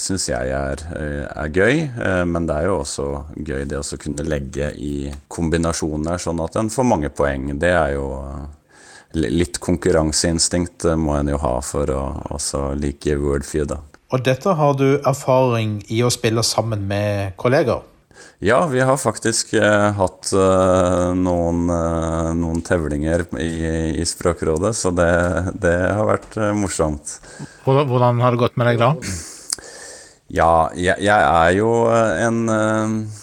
syns 0.00 0.28
jeg 0.30 0.52
er, 0.54 0.82
er, 0.96 1.48
gøy. 1.52 1.82
Men 2.28 2.46
det 2.48 2.56
er 2.56 2.68
jo 2.68 2.78
også 2.82 3.08
gøy 3.36 3.66
det 3.68 3.80
å 3.80 3.98
kunne 4.00 4.26
legge 4.28 4.70
i 4.76 5.10
kombinasjoner 5.28 6.20
sånn 6.22 6.40
at 6.44 6.56
en 6.60 6.70
får 6.72 6.88
mange 6.88 7.10
poeng. 7.12 7.50
Det 7.60 7.74
er 7.74 7.96
jo 7.96 8.08
litt 9.16 9.60
konkurranseinstinkt 9.64 10.88
må 11.00 11.16
en 11.18 11.30
jo 11.32 11.38
ha 11.42 11.54
for 11.64 11.92
å 11.92 12.02
også 12.36 12.72
like 12.80 13.16
Wordfeud. 13.20 13.76
Og 14.08 14.24
dette 14.24 14.56
har 14.56 14.74
du 14.80 14.88
erfaring 15.04 15.78
i 15.92 16.00
å 16.04 16.10
spille 16.12 16.44
sammen 16.44 16.86
med 16.88 17.36
kolleger? 17.40 17.84
Ja, 18.38 18.66
vi 18.70 18.80
har 18.80 18.96
faktisk 18.96 19.52
eh, 19.58 19.88
hatt 19.98 20.30
eh, 20.32 21.08
noen, 21.18 21.64
eh, 21.74 22.28
noen, 22.38 22.60
tevlinger 22.66 23.24
i, 23.42 23.50
i, 23.98 24.04
Språkrådet, 24.06 24.72
så 24.78 24.92
det, 24.94 25.10
det 25.58 25.74
har 25.98 26.06
vært 26.06 26.38
eh, 26.38 26.54
morsomt. 26.54 27.18
Hvordan, 27.64 27.88
hvordan, 27.90 28.22
har 28.22 28.34
det 28.34 28.42
gått 28.44 28.58
med 28.58 28.70
deg 28.70 28.80
da? 28.82 28.92
Ja, 30.28 30.68
jeg, 30.76 31.00
jeg 31.00 31.24
er 31.24 31.52
jo 31.56 31.72
en 31.88 32.40
uh, 32.52 33.18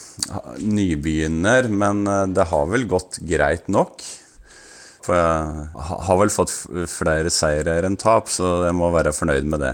nybegynner, 0.57 1.69
men 1.69 2.05
eh, 2.09 2.27
det 2.33 2.47
har 2.49 2.69
vel 2.71 2.87
gått 2.89 3.19
greit 3.21 3.67
nok. 3.69 4.01
For 5.05 5.13
jeg 5.13 5.67
har 6.07 6.17
vel 6.17 6.31
fått 6.33 6.51
flere 6.89 7.29
seire 7.29 7.75
enn 7.85 7.97
tap, 8.01 8.29
så 8.31 8.63
jeg 8.65 8.73
må 8.77 8.89
være 8.93 9.13
fornøyd 9.13 9.45
med 9.51 9.61
det. 9.61 9.73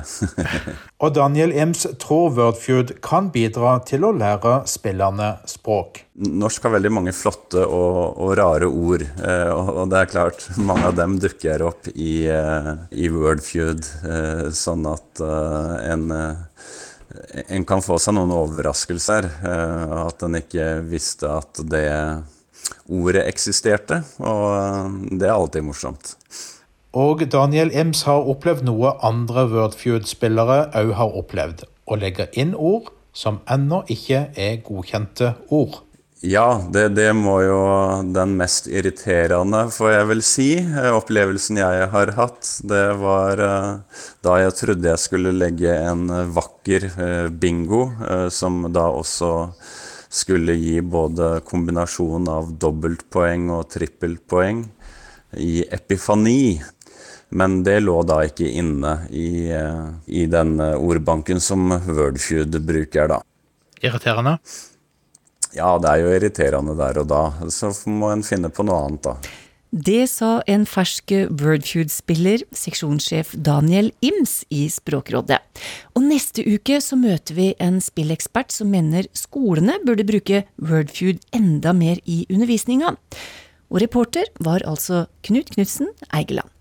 og 1.04 1.14
Daniel 1.16 1.54
Ems 1.56 1.86
tror 2.02 2.34
Wordfeud 2.36 2.98
kan 3.06 3.30
bidra 3.32 3.78
til 3.88 4.04
å 4.04 4.12
lære 4.12 4.58
spillerne 4.68 5.34
språk. 5.48 6.04
Norsk 6.28 6.68
har 6.68 6.76
veldig 6.76 6.94
mange 6.98 7.16
flotte 7.16 7.64
og, 7.64 8.20
og 8.20 8.36
rare 8.42 8.68
ord, 8.68 9.08
eh, 9.08 9.54
og, 9.56 9.86
det 9.94 10.02
er 10.02 10.12
klart 10.12 10.50
mange 10.70 10.92
av 10.92 11.00
dem 11.00 11.16
dukker 11.24 11.64
opp 11.70 11.88
i, 11.94 12.26
eh, 12.28 12.72
i 12.92 13.08
Wordfeud, 13.14 13.88
eh, 14.12 14.46
sånn 14.52 14.84
at 14.92 15.24
en 15.24 16.10
en 17.48 17.66
kan 17.68 17.84
få 17.86 17.98
seg 18.02 18.16
noen 18.18 18.34
overraskelser. 18.36 19.28
At 20.06 20.24
en 20.26 20.40
ikke 20.40 20.70
visste 20.88 21.30
at 21.30 21.62
det 21.72 21.88
ordet 22.92 23.26
eksisterte, 23.30 24.02
og 24.20 24.48
eh, 24.56 24.96
det 25.20 25.28
er 25.28 25.36
alltid 25.36 25.66
morsomt. 25.66 26.16
Og 26.98 27.24
Daniel 27.32 27.72
Ems 27.72 28.04
har 28.08 28.28
opplevd 28.28 28.66
noe 28.68 28.96
andre 29.06 29.46
Wordfeud-spillere 29.52 30.66
òg 30.76 30.92
har 31.00 31.16
opplevd. 31.22 31.64
Å 31.88 31.98
legge 32.00 32.28
inn 32.40 32.52
ord 32.56 32.92
som 33.16 33.40
ennå 33.52 33.82
ikke 33.92 34.26
er 34.40 34.60
godkjente 34.66 35.34
ord. 35.52 35.82
Ja, 36.22 36.62
det, 36.70 36.92
det, 36.94 37.08
må 37.18 37.40
jo 37.42 37.62
den 38.14 38.36
mest 38.38 38.68
irriterende, 38.70 39.64
får 39.74 39.90
jeg 39.90 40.10
vel 40.12 40.20
si, 40.22 40.50
eh, 40.62 40.92
opplevelsen 40.94 41.58
jeg 41.58 41.88
har 41.90 42.12
hatt. 42.14 42.46
Det 42.62 42.84
var 43.02 43.42
eh, 43.42 44.04
da 44.22 44.36
jeg 44.44 44.54
trodde 44.60 44.92
jeg 44.92 45.02
skulle 45.02 45.34
legge 45.34 45.74
en 45.74 46.06
vakker 46.36 46.86
bingo, 47.42 47.88
som 48.30 48.68
da 48.70 48.86
også 48.94 49.32
skulle 50.12 50.54
gi 50.60 50.78
både 50.86 51.40
kombinasjon 51.48 52.30
av 52.30 52.54
dobbeltpoeng 52.62 53.50
og 53.56 53.70
trippelpoeng 53.74 54.62
i 55.42 55.64
epifani. 55.74 56.62
Men 57.34 57.62
det 57.64 57.80
lå 57.82 58.02
da 58.06 58.20
ikke 58.28 58.50
inne 58.62 59.08
i, 59.10 59.50
eh, 59.50 59.86
i 60.06 60.28
den 60.30 60.60
ordbanken 60.62 61.42
som 61.42 61.72
Wordfeud 61.72 62.60
bruker, 62.62 63.08
da. 63.10 63.24
Irriterende? 63.82 64.38
Ja, 65.56 65.76
det 65.82 65.90
er 65.92 66.02
jo 66.04 66.12
irriterende 66.16 66.76
der 66.80 67.02
og 67.02 67.08
da. 67.12 67.24
Så 67.52 67.74
må 67.92 68.12
en 68.14 68.24
finne 68.26 68.52
på 68.54 68.66
noe 68.68 68.84
annet, 68.88 69.08
da. 69.10 69.38
Det 69.72 70.04
sa 70.12 70.42
en 70.52 70.66
fersk 70.68 71.14
Wordfeud-spiller, 71.40 72.42
seksjonssjef 72.52 73.32
Daniel 73.40 73.94
Ims 74.04 74.42
i 74.52 74.66
Språkrådet. 74.68 75.40
Og 75.96 76.04
neste 76.04 76.44
uke 76.44 76.82
så 76.84 77.00
møter 77.00 77.38
vi 77.38 77.46
en 77.64 77.80
spillekspert 77.80 78.52
som 78.52 78.68
mener 78.74 79.08
skolene 79.16 79.78
burde 79.88 80.04
bruke 80.08 80.44
Wordfeud 80.60 81.24
enda 81.32 81.72
mer 81.72 82.04
i 82.04 82.26
undervisninga. 82.28 82.98
Og 83.72 83.80
reporter 83.80 84.28
var 84.44 84.68
altså 84.68 85.06
Knut 85.24 85.56
Knutsen 85.56 85.94
Eigeland. 86.12 86.52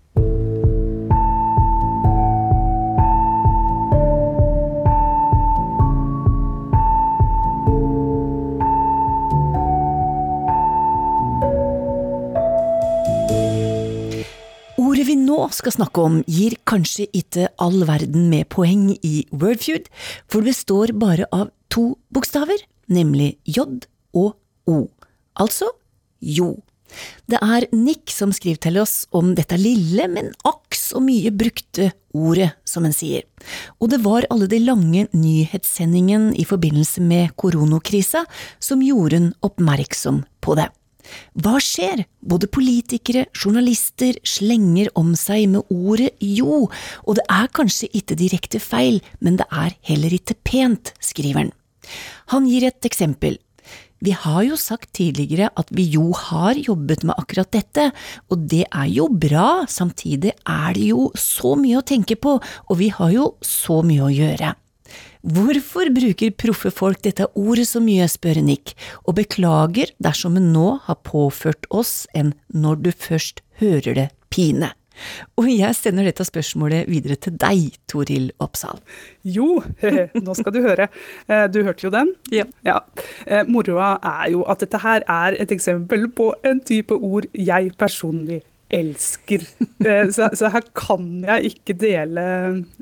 Nå 15.31 15.47
skal 15.55 15.75
snakke 15.77 16.03
om, 16.03 16.19
gir 16.27 16.57
kanskje 16.67 17.07
ikke 17.15 17.49
all 17.61 17.85
verden 17.87 18.27
med 18.31 18.49
poeng 18.51 18.89
i 18.99 19.25
Wordfeud, 19.31 19.87
for 20.27 20.41
det 20.41 20.51
består 20.51 20.95
bare 20.99 21.29
av 21.31 21.51
to 21.71 21.93
bokstaver, 22.13 22.59
nemlig 22.91 23.37
J 23.47 23.65
og 24.17 24.35
O. 24.67 24.81
Altså 25.39 25.71
jo. 26.21 26.57
Det 27.31 27.39
er 27.39 27.69
Nick 27.71 28.11
som 28.11 28.33
skriver 28.35 28.59
til 28.65 28.79
oss 28.81 29.05
om 29.15 29.31
dette 29.37 29.55
lille, 29.59 30.09
men 30.11 30.33
akk 30.47 30.75
så 30.75 30.99
mye 30.99 31.31
brukte 31.31 31.93
ordet, 32.11 32.49
som 32.67 32.83
en 32.83 32.95
sier. 32.95 33.23
Og 33.79 33.93
det 33.93 34.01
var 34.03 34.27
alle 34.33 34.49
de 34.51 34.59
lange 34.59 35.05
nyhetssendingene 35.15 36.35
i 36.35 36.43
forbindelse 36.47 37.03
med 37.05 37.31
koronakrisa 37.39 38.25
som 38.59 38.83
gjorde 38.83 39.21
en 39.21 39.31
oppmerksom 39.47 40.25
på 40.43 40.59
det. 40.59 40.67
Hva 41.37 41.59
skjer? 41.63 42.05
Både 42.21 42.49
politikere, 42.51 43.25
journalister 43.33 44.17
slenger 44.27 44.91
om 44.99 45.13
seg 45.17 45.47
med 45.53 45.71
ordet 45.73 46.13
jo, 46.21 46.67
og 47.05 47.17
det 47.19 47.25
er 47.31 47.51
kanskje 47.55 47.91
ikke 47.97 48.19
direkte 48.19 48.61
feil, 48.61 49.01
men 49.19 49.39
det 49.41 49.47
er 49.49 49.77
heller 49.89 50.13
ikke 50.15 50.37
pent, 50.47 50.93
skriver 51.03 51.45
han. 51.45 51.55
Han 52.33 52.47
gir 52.49 52.67
et 52.67 52.87
eksempel. 52.87 53.39
Vi 54.01 54.15
har 54.17 54.41
jo 54.47 54.55
sagt 54.57 54.95
tidligere 54.97 55.51
at 55.61 55.69
vi 55.77 55.83
jo 55.93 56.07
har 56.17 56.57
jobbet 56.57 57.03
med 57.05 57.19
akkurat 57.21 57.51
dette, 57.53 57.91
og 58.33 58.47
det 58.49 58.63
er 58.65 58.89
jo 58.89 59.05
bra, 59.13 59.67
samtidig 59.69 60.33
er 60.41 60.73
det 60.73 60.87
jo 60.89 61.11
så 61.13 61.53
mye 61.59 61.77
å 61.81 61.85
tenke 61.85 62.17
på, 62.17 62.39
og 62.41 62.79
vi 62.81 62.89
har 62.89 63.13
jo 63.13 63.27
så 63.45 63.83
mye 63.85 64.07
å 64.07 64.13
gjøre. 64.13 64.55
Hvorfor 65.21 65.91
bruker 65.93 66.33
proffe 66.33 66.71
folk 66.73 67.03
dette 67.05 67.27
ordet 67.37 67.67
så 67.69 67.81
mye, 67.83 68.07
spør 68.09 68.41
Nick, 68.41 68.73
og 69.05 69.19
beklager 69.19 69.93
dersom 70.01 70.39
hun 70.39 70.49
nå 70.55 70.67
har 70.87 71.01
påført 71.05 71.69
oss 71.69 72.07
en 72.17 72.33
når 72.49 72.81
du 72.81 72.91
først 72.91 73.43
hører 73.61 73.97
det 73.97 74.07
pine. 74.33 74.71
Og 75.39 75.47
jeg 75.49 75.77
sender 75.77 76.05
dette 76.05 76.25
spørsmålet 76.25 76.89
videre 76.89 77.17
til 77.21 77.35
deg, 77.39 77.77
Toril 77.89 78.29
Oppsal. 78.41 78.81
Jo, 79.23 79.61
nå 80.25 80.35
skal 80.37 80.55
du 80.55 80.61
høre. 80.65 80.89
Eh, 81.27 81.47
du 81.53 81.61
hørte 81.65 81.87
jo 81.87 81.93
den? 81.93 82.13
Ja. 82.33 82.45
ja. 82.65 82.79
Eh, 83.25 83.45
moroa 83.49 83.95
er 84.01 84.31
jo 84.35 84.45
at 84.49 84.61
dette 84.65 84.81
her 84.83 85.05
er 85.05 85.37
et 85.41 85.53
eksempel 85.53 86.09
på 86.17 86.31
en 86.45 86.61
type 86.65 86.97
ord 86.97 87.29
jeg 87.37 87.73
personlig 87.79 88.41
elsker. 88.73 89.43
Eh, 89.85 90.09
så, 90.13 90.29
så, 90.37 90.49
her 90.53 90.65
kan 90.77 91.05
jeg 91.25 91.53
ikke 91.53 91.75
dele 91.81 92.23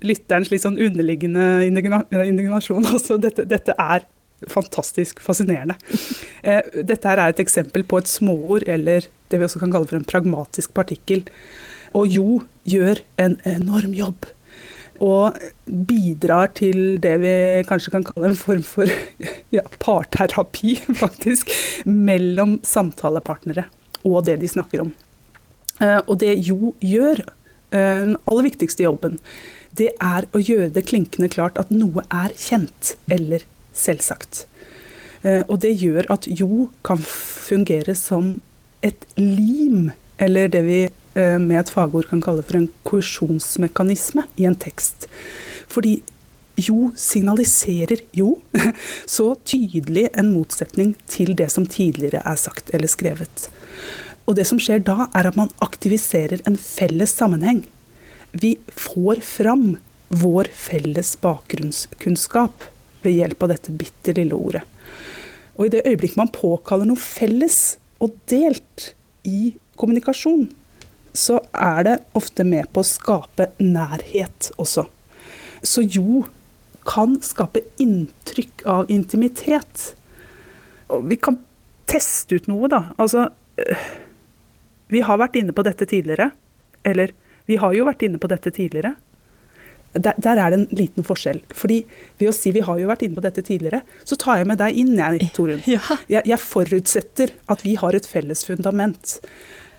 lytterens 0.06 0.52
litt 0.54 0.66
sånn 0.66 0.80
underliggende 0.80 1.66
indignasjon. 1.68 2.88
Altså, 2.94 3.20
dette, 3.22 3.46
dette 3.50 3.76
er 3.80 4.06
fantastisk 4.50 5.20
fascinerende. 5.24 5.76
Eh, 6.44 6.62
dette 6.86 7.10
her 7.10 7.20
er 7.20 7.34
et 7.34 7.42
eksempel 7.44 7.86
på 7.88 8.00
et 8.00 8.10
småord, 8.10 8.68
eller 8.70 9.08
det 9.30 9.40
vi 9.40 9.48
også 9.48 9.62
kan 9.62 9.74
kalle 9.74 9.90
for 9.90 10.00
en 10.00 10.08
pragmatisk 10.08 10.74
partikkel. 10.78 11.26
Og 11.98 12.12
jo 12.12 12.28
gjør 12.70 13.02
en 13.22 13.40
enorm 13.50 13.96
jobb. 13.98 14.30
Og 15.00 15.36
bidrar 15.88 16.52
til 16.60 17.00
det 17.00 17.16
vi 17.22 17.34
kanskje 17.68 17.94
kan 17.94 18.04
kalle 18.04 18.34
en 18.34 18.40
form 18.40 18.64
for 18.68 18.90
ja, 19.56 19.64
parterapi, 19.80 20.76
faktisk, 21.04 21.52
mellom 21.88 22.60
samtalepartnere 22.68 23.70
og 24.08 24.26
det 24.28 24.40
de 24.42 24.48
snakker 24.48 24.86
om. 24.86 24.92
Eh, 25.80 26.02
og 26.08 26.20
det 26.20 26.36
Jo 26.48 26.74
gjør, 26.82 27.24
eh, 27.72 28.02
den 28.06 28.18
aller 28.28 28.44
viktigste 28.50 28.84
jobben, 28.84 29.20
det 29.76 29.92
er 30.02 30.28
å 30.34 30.42
gjøre 30.42 30.74
det 30.74 30.86
klinkende 30.90 31.30
klart 31.30 31.58
at 31.58 31.72
noe 31.72 32.04
er 32.12 32.34
kjent 32.36 32.96
eller 33.10 33.46
selvsagt. 33.74 34.46
Eh, 35.24 35.44
og 35.48 35.60
det 35.62 35.78
gjør 35.80 36.10
at 36.10 36.28
Jo 36.28 36.70
kan 36.84 36.98
fungere 36.98 37.96
som 37.96 38.42
et 38.82 39.06
lim, 39.18 39.92
eller 40.20 40.48
det 40.48 40.64
vi 40.66 40.90
med 41.20 41.58
et 41.60 41.70
fagord 41.70 42.06
kan 42.08 42.22
kalle 42.22 42.44
for 42.46 42.56
en 42.56 42.70
koesjonsmekanisme 42.86 44.24
i 44.38 44.46
en 44.46 44.56
tekst. 44.56 45.08
Fordi 45.68 45.98
jo 46.56 46.92
signaliserer 46.96 48.06
jo 48.16 48.38
så 49.18 49.34
tydelig 49.44 50.08
en 50.14 50.32
motsetning 50.32 50.94
til 51.10 51.36
det 51.36 51.50
som 51.52 51.66
tidligere 51.66 52.22
er 52.24 52.40
sagt 52.40 52.72
eller 52.74 52.88
skrevet. 52.88 53.50
Og 54.30 54.38
det 54.38 54.46
som 54.46 54.60
skjer 54.62 54.84
da, 54.86 55.08
er 55.18 55.26
at 55.26 55.38
man 55.40 55.50
aktiviserer 55.66 56.44
en 56.46 56.58
felles 56.62 57.16
sammenheng. 57.18 57.64
Vi 58.30 58.60
får 58.78 59.24
fram 59.26 59.80
vår 60.14 60.52
felles 60.54 61.16
bakgrunnskunnskap 61.24 62.68
ved 63.02 63.16
hjelp 63.16 63.46
av 63.46 63.56
dette 63.56 63.74
bitte 63.74 64.14
lille 64.14 64.38
ordet. 64.38 64.62
Og 65.58 65.66
i 65.66 65.72
det 65.74 65.82
øyeblikk 65.90 66.14
man 66.20 66.30
påkaller 66.34 66.86
noe 66.86 67.02
felles 67.02 67.80
og 67.98 68.14
delt 68.30 68.92
i 69.26 69.56
kommunikasjon, 69.80 70.46
så 71.18 71.40
er 71.50 71.82
det 71.88 71.96
ofte 72.18 72.46
med 72.46 72.70
på 72.70 72.84
å 72.84 72.88
skape 72.88 73.50
nærhet 73.58 74.52
også. 74.62 74.86
Så 75.66 75.84
jo 75.90 76.22
kan 76.86 77.18
skape 77.26 77.66
inntrykk 77.82 78.62
av 78.70 78.94
intimitet. 78.94 79.90
Og 80.94 81.10
vi 81.10 81.18
kan 81.18 81.42
teste 81.90 82.38
ut 82.38 82.48
noe, 82.50 82.70
da. 82.72 82.86
Altså 83.02 83.26
Vi 84.90 85.04
har 85.06 85.20
vært 85.22 85.38
inne 85.40 85.54
på 85.56 85.66
dette 85.66 85.86
tidligere. 85.90 86.32
Eller 86.88 87.14
vi 87.50 87.58
har 87.62 87.76
jo 87.76 87.86
vært 87.88 88.04
inne 88.06 88.22
på 88.22 88.30
dette 88.32 88.52
tidligere. 88.54 88.96
Der, 89.94 90.14
der, 90.22 90.38
er 90.38 90.54
det 90.54 90.58
en 90.60 90.68
liten 90.78 91.06
forskjell. 91.06 91.42
Fordi 91.58 91.80
Ved 92.20 92.30
å 92.30 92.36
si 92.36 92.52
vi 92.54 92.62
har 92.66 92.78
jo 92.78 92.90
vært 92.90 93.08
inne 93.08 93.18
på 93.18 93.26
dette 93.26 93.42
tidligere, 93.46 93.82
så 94.06 94.18
tar 94.22 94.42
jeg 94.42 94.50
med 94.52 94.60
deg 94.62 94.78
inn, 94.78 94.94
jeg, 95.00 95.32
Torunn. 95.34 95.64
Ja. 95.70 95.82
Jeg, 96.12 96.28
jeg, 96.30 96.42
forutsetter 96.44 97.34
at 97.50 97.66
vi 97.66 97.74
har 97.80 97.98
et 97.98 98.10
felles 98.10 98.46
fundament. 98.46 99.18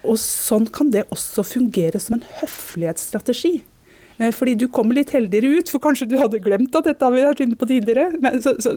Og 0.03 0.19
sånn 0.19 0.67
kan 0.75 0.91
det 0.95 1.07
også 1.15 1.45
fungere 1.47 2.01
som 2.03 2.19
en 2.19 2.27
høflighetsstrategi. 2.41 3.61
Eh, 4.19 4.33
fordi 4.35 4.57
du 4.59 4.67
kommer 4.73 4.99
litt 4.99 5.13
heldigere 5.15 5.61
ut, 5.61 5.71
for 5.71 5.83
kanskje 5.85 6.11
du 6.11 6.19
hadde 6.21 6.43
glemt 6.43 6.75
at 6.75 6.91
dette 6.91 7.07
har 7.07 7.15
vi 7.15 7.27
vært 7.29 7.45
inne 7.45 7.59
på 7.61 7.69
tidligere. 7.71 8.11
Men, 8.19 8.41
så, 8.43 8.57
så, 8.63 8.75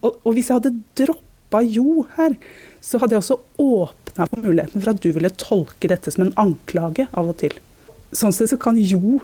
og, 0.00 0.18
og, 0.18 0.30
hvis 0.34 0.50
jeg 0.50 0.58
hadde 0.58 0.74
droppa 0.98 1.62
jo 1.62 2.06
her, 2.18 2.34
så 2.82 2.98
hadde 2.98 3.14
jeg 3.14 3.22
også 3.22 3.42
åpna 3.62 4.01
for 4.16 4.42
muligheten 4.42 4.82
for 4.82 4.92
at 4.92 5.02
du 5.02 5.10
ville 5.14 5.32
tolke 5.40 5.90
dette 5.90 6.12
som 6.12 6.26
en 6.26 6.34
anklage 6.40 7.08
av 7.12 7.30
og 7.32 7.38
til. 7.42 7.54
Sånn 8.12 8.34
sett 8.36 8.52
så 8.52 8.58
kan 8.60 8.76
jo 8.76 9.20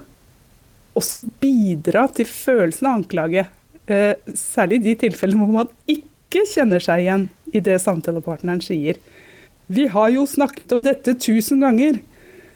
også 0.99 1.29
bidra 1.43 2.07
til 2.15 2.29
følelsen 2.29 2.89
av 2.89 3.01
anklage. 3.01 3.47
Eh, 3.89 4.15
særlig 4.37 4.81
i 4.81 4.87
de 4.89 4.97
tilfellene 5.07 5.45
hvor 5.45 5.55
man 5.61 5.73
ikke 5.91 6.45
kjenner 6.51 6.83
seg 6.85 7.05
igjen 7.05 7.29
i 7.55 7.63
det 7.65 7.79
samtalepartneren 7.85 8.63
sier. 8.65 8.99
Vi 9.69 9.87
har 9.93 10.13
jo 10.15 10.25
snakket 10.29 10.79
om 10.79 10.85
dette 10.85 11.17
tusen 11.21 11.65
ganger. 11.65 12.01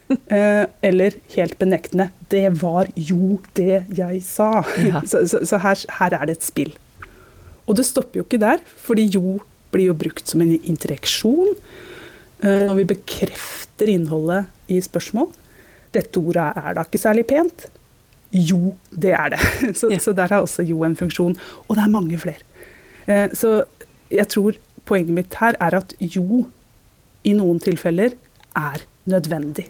Eh, 0.09 0.65
eller 0.85 1.15
helt 1.35 1.55
benektende. 1.61 2.09
Det 2.29 2.49
var 2.61 2.89
jo 2.95 3.39
det 3.57 3.85
jeg 3.97 4.21
sa. 4.25 4.63
Ja. 4.81 5.01
Så, 5.09 5.23
så, 5.29 5.41
så 5.47 5.61
her, 5.63 5.79
her, 5.99 6.17
er 6.19 6.29
det 6.29 6.37
et 6.37 6.45
spill. 6.45 6.73
Og 7.65 7.77
det 7.79 7.85
stopper 7.87 8.19
jo 8.19 8.25
ikke 8.27 8.41
der, 8.41 8.61
fordi 8.83 9.07
jo 9.13 9.39
blir 9.73 9.89
jo 9.89 9.97
brukt 9.97 10.29
som 10.29 10.43
en 10.43 10.53
interaksjon. 10.59 11.55
Eh, 12.43 12.65
når 12.67 12.81
vi 12.81 12.89
bekrefter 12.93 13.89
innholdet 13.93 14.51
i 14.71 14.81
spørsmål. 14.83 15.31
Dette 15.93 16.19
ordet 16.19 16.49
er 16.59 16.75
da 16.75 16.83
ikke 16.83 17.01
særlig 17.01 17.25
pent. 17.29 17.67
Jo, 18.33 18.73
det 18.89 19.13
er 19.15 19.35
det. 19.35 19.41
Så, 19.79 19.91
ja. 19.93 19.99
så 20.01 20.13
der 20.17 20.31
har 20.33 20.41
også 20.41 20.65
jo 20.65 20.83
en 20.83 20.97
funksjon. 20.97 21.37
Og 21.67 21.77
det 21.77 21.85
er 21.85 21.93
mange 21.93 22.17
flere. 22.19 22.41
Eh, 23.07 23.29
så 23.35 23.63
jeg 24.11 24.27
tror 24.31 24.57
poenget 24.87 25.15
mitt 25.15 25.35
her 25.39 25.55
er 25.61 25.77
at 25.79 25.93
jo 25.99 26.45
i 27.23 27.33
noen 27.35 27.59
tilfeller 27.63 28.15
er 28.57 28.83
nødvendig. 29.09 29.67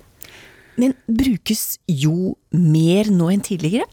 Men 0.79 0.95
brukes 1.05 1.77
jo 1.87 2.35
mer 2.49 3.11
nå 3.13 3.29
enn 3.33 3.43
tidligere? 3.45 3.85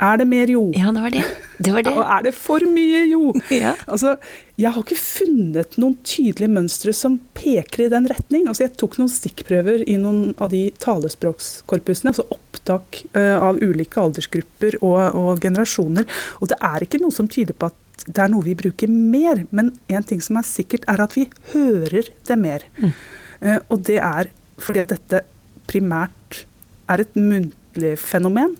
Er 0.00 0.20
det 0.20 0.26
mer 0.28 0.50
jo? 0.52 0.66
Ja, 0.76 0.92
det 0.92 1.04
var 1.04 1.14
det. 1.14 1.24
Det, 1.58 1.72
var 1.72 1.84
det. 1.86 1.92
Og 1.94 2.02
er 2.04 2.24
det 2.26 2.32
for 2.36 2.64
mye 2.68 3.04
jo? 3.10 3.30
Ja. 3.56 3.72
Altså, 3.88 4.16
jeg 4.60 4.72
har 4.72 4.82
ikke 4.82 4.98
funnet 4.98 5.76
noen 5.80 5.96
tydelige 6.06 6.52
mønstre 6.52 6.92
som 6.96 7.18
peker 7.36 7.86
i 7.86 7.90
den 7.92 8.08
retning. 8.10 8.46
Altså, 8.48 8.66
jeg 8.66 8.74
tok 8.80 8.98
noen 9.00 9.12
stikkprøver 9.12 9.84
i 9.88 9.96
noen 10.00 10.34
av 10.42 10.52
de 10.52 10.66
talespråkskorpusene, 10.82 12.12
altså 12.12 12.26
opptak 12.34 13.02
uh, 13.16 13.38
av 13.48 13.60
ulike 13.62 14.00
aldersgrupper 14.02 14.78
og, 14.82 15.00
og, 15.16 15.30
generasjoner. 15.44 16.08
Og 16.40 16.52
det 16.52 16.60
er 16.70 16.86
ikke 16.86 17.00
noe 17.02 17.14
som 17.14 17.30
tyder 17.32 17.56
på 17.56 17.70
at 17.70 18.06
det 18.06 18.22
er 18.22 18.32
noe 18.32 18.44
vi 18.46 18.56
bruker 18.58 18.92
mer. 18.92 19.46
Men 19.56 19.72
en 19.92 20.08
ting 20.08 20.20
som 20.24 20.40
er 20.40 20.48
sikkert, 20.48 20.84
er 20.90 21.04
at 21.04 21.16
vi 21.16 21.28
hører 21.54 22.12
det 22.28 22.40
mer. 22.40 22.66
Mm. 22.80 22.92
Uh, 23.40 23.60
og 23.70 23.80
det 23.88 24.00
er 24.02 24.32
fordi 24.60 24.86
dette 24.88 25.24
primært 25.68 26.44
er 26.92 27.02
et 27.02 27.16
muntlig 27.18 27.96
fenomen. 28.00 28.54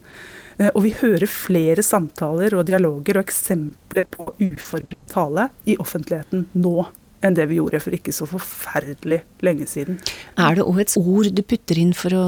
Eh, 0.59 0.71
og 0.73 0.85
vi 0.87 0.93
hører 0.97 1.29
flere 1.31 1.85
samtaler 1.85 2.57
og 2.57 2.67
dialoger 2.69 3.21
og 3.21 3.27
eksempler 3.27 4.09
på 4.13 4.31
uforberedt 4.35 5.11
tale 5.13 5.51
i 5.69 5.77
offentligheten 5.83 6.47
nå 6.57 6.77
enn 7.25 7.35
det 7.37 7.49
vi 7.51 7.59
gjorde 7.59 7.81
for 7.83 7.97
ikke 7.97 8.15
så 8.15 8.29
forferdelig 8.29 9.23
lenge 9.45 9.67
siden. 9.71 9.99
Er 10.39 10.59
det 10.59 10.67
òg 10.67 10.83
et 10.85 10.97
ord 11.01 11.29
du 11.33 11.43
putter 11.43 11.81
inn 11.81 11.95
for 11.97 12.15
å 12.15 12.25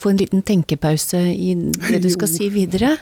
få 0.00 0.10
en 0.10 0.18
liten 0.18 0.42
tenkepause 0.44 1.20
i 1.30 1.52
det 1.54 2.00
du 2.02 2.08
skal 2.12 2.28
si 2.28 2.48
videre? 2.52 2.96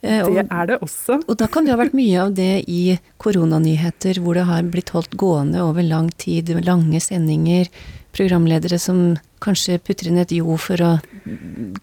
Eh, 0.00 0.22
det 0.22 0.44
er 0.44 0.68
det 0.70 0.78
også. 0.84 1.18
Og 1.26 1.38
da 1.40 1.48
kan 1.50 1.66
det 1.66 1.74
ha 1.74 1.80
vært 1.80 1.96
mye 1.98 2.20
av 2.22 2.36
det 2.36 2.64
i 2.70 2.98
koronanyheter, 3.20 4.20
hvor 4.22 4.38
det 4.38 4.46
har 4.48 4.68
blitt 4.70 4.92
holdt 4.94 5.16
gående 5.18 5.64
over 5.64 5.82
lang 5.84 6.12
tid, 6.20 6.52
lange 6.64 7.00
sendinger, 7.02 7.66
programledere 8.14 8.78
som 8.80 9.16
kanskje 9.44 9.78
putter 9.84 10.10
inn 10.10 10.20
et 10.22 10.32
jo 10.34 10.56
for 10.60 10.80
å 10.84 10.92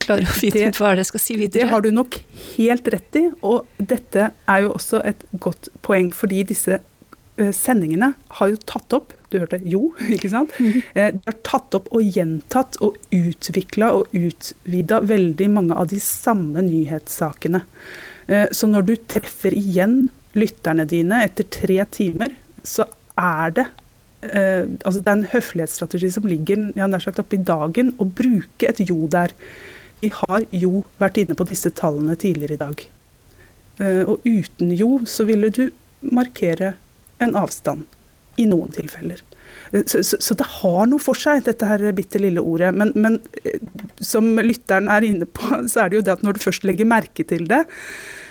klare 0.02 0.28
å 0.28 0.40
vite 0.40 0.66
ut 0.66 0.80
hva 0.82 0.96
det 0.98 1.06
skal 1.10 1.24
si 1.24 1.38
videre. 1.40 1.66
Det 1.66 1.72
har 1.72 1.86
du 1.86 1.92
nok 1.96 2.18
helt 2.56 2.90
rett 2.94 3.20
i, 3.20 3.28
og 3.46 3.70
dette 3.78 4.32
er 4.32 4.66
jo 4.66 4.74
også 4.76 5.02
et 5.08 5.24
godt 5.44 5.70
poeng, 5.86 6.12
fordi 6.16 6.44
disse 6.52 6.80
eh, 6.80 7.54
sendingene 7.56 8.14
har 8.40 8.52
jo 8.52 8.60
tatt 8.66 8.98
opp 8.98 9.14
Du 9.34 9.40
hørte 9.42 9.60
jo, 9.68 9.90
ikke 10.16 10.32
sant? 10.32 10.54
Mm. 10.60 10.82
De 10.96 11.24
har 11.28 11.40
tatt 11.48 11.76
opp 11.76 11.90
og 11.96 12.04
gjentatt 12.18 12.78
og 12.86 13.00
utvikla 13.12 13.92
og 13.98 14.14
utvida 14.16 15.02
veldig 15.04 15.50
mange 15.52 15.76
av 15.76 15.90
de 15.92 16.00
samme 16.00 16.64
nyhetssakene. 16.64 17.66
Eh, 18.28 18.48
så 18.52 18.70
når 18.70 18.88
du 18.88 18.96
treffer 19.10 19.56
igjen 19.58 20.06
lytterne 20.36 20.86
dine 20.90 21.24
etter 21.26 21.48
tre 21.52 21.82
timer, 21.92 22.36
så 22.66 22.88
er 23.16 23.54
det 23.56 23.66
eh, 24.32 24.66
altså 24.84 25.00
Det 25.00 25.12
er 25.12 25.18
en 25.20 25.30
høflighetsstrategi 25.32 26.12
som 26.16 26.28
ligger 26.30 26.70
ja, 26.78 26.88
nær 26.90 27.04
sagt 27.04 27.22
oppi 27.22 27.40
dagen, 27.42 27.94
å 28.00 28.08
bruke 28.08 28.70
et 28.70 28.82
jo 28.86 29.06
der. 29.12 29.34
Vi 30.02 30.12
har 30.14 30.46
jo 30.52 30.84
vært 31.02 31.22
inne 31.22 31.38
på 31.38 31.48
disse 31.50 31.72
tallene 31.76 32.18
tidligere 32.20 32.58
i 32.58 32.64
dag. 32.64 32.86
Eh, 33.80 34.04
og 34.04 34.26
uten 34.26 34.74
jo 34.76 35.00
så 35.10 35.28
ville 35.28 35.52
du 35.54 35.68
markere 36.06 36.76
en 37.24 37.36
avstand 37.40 37.86
i 38.42 38.48
noen 38.50 38.74
tilfeller. 38.76 39.22
Eh, 39.72 39.84
så, 39.86 40.04
så, 40.04 40.20
så, 40.20 40.38
det 40.38 40.48
har 40.60 40.86
noe 40.90 41.02
for 41.02 41.18
seg, 41.20 41.44
dette 41.48 41.68
her 41.70 41.84
bitte 41.96 42.22
lille 42.22 42.44
ordet. 42.44 42.72
Men, 42.76 42.94
men, 42.96 43.20
eh, 43.44 43.60
som 44.04 44.34
lytteren 44.40 44.90
er 44.92 45.08
inne 45.08 45.28
på, 45.28 45.50
så 45.72 45.86
er 45.86 45.92
det 45.92 46.02
jo 46.02 46.08
det 46.08 46.18
at 46.18 46.26
når 46.26 46.38
du 46.38 46.46
først 46.46 46.68
legger 46.68 46.90
merke 46.90 47.28
til 47.28 47.48
det, 47.52 47.66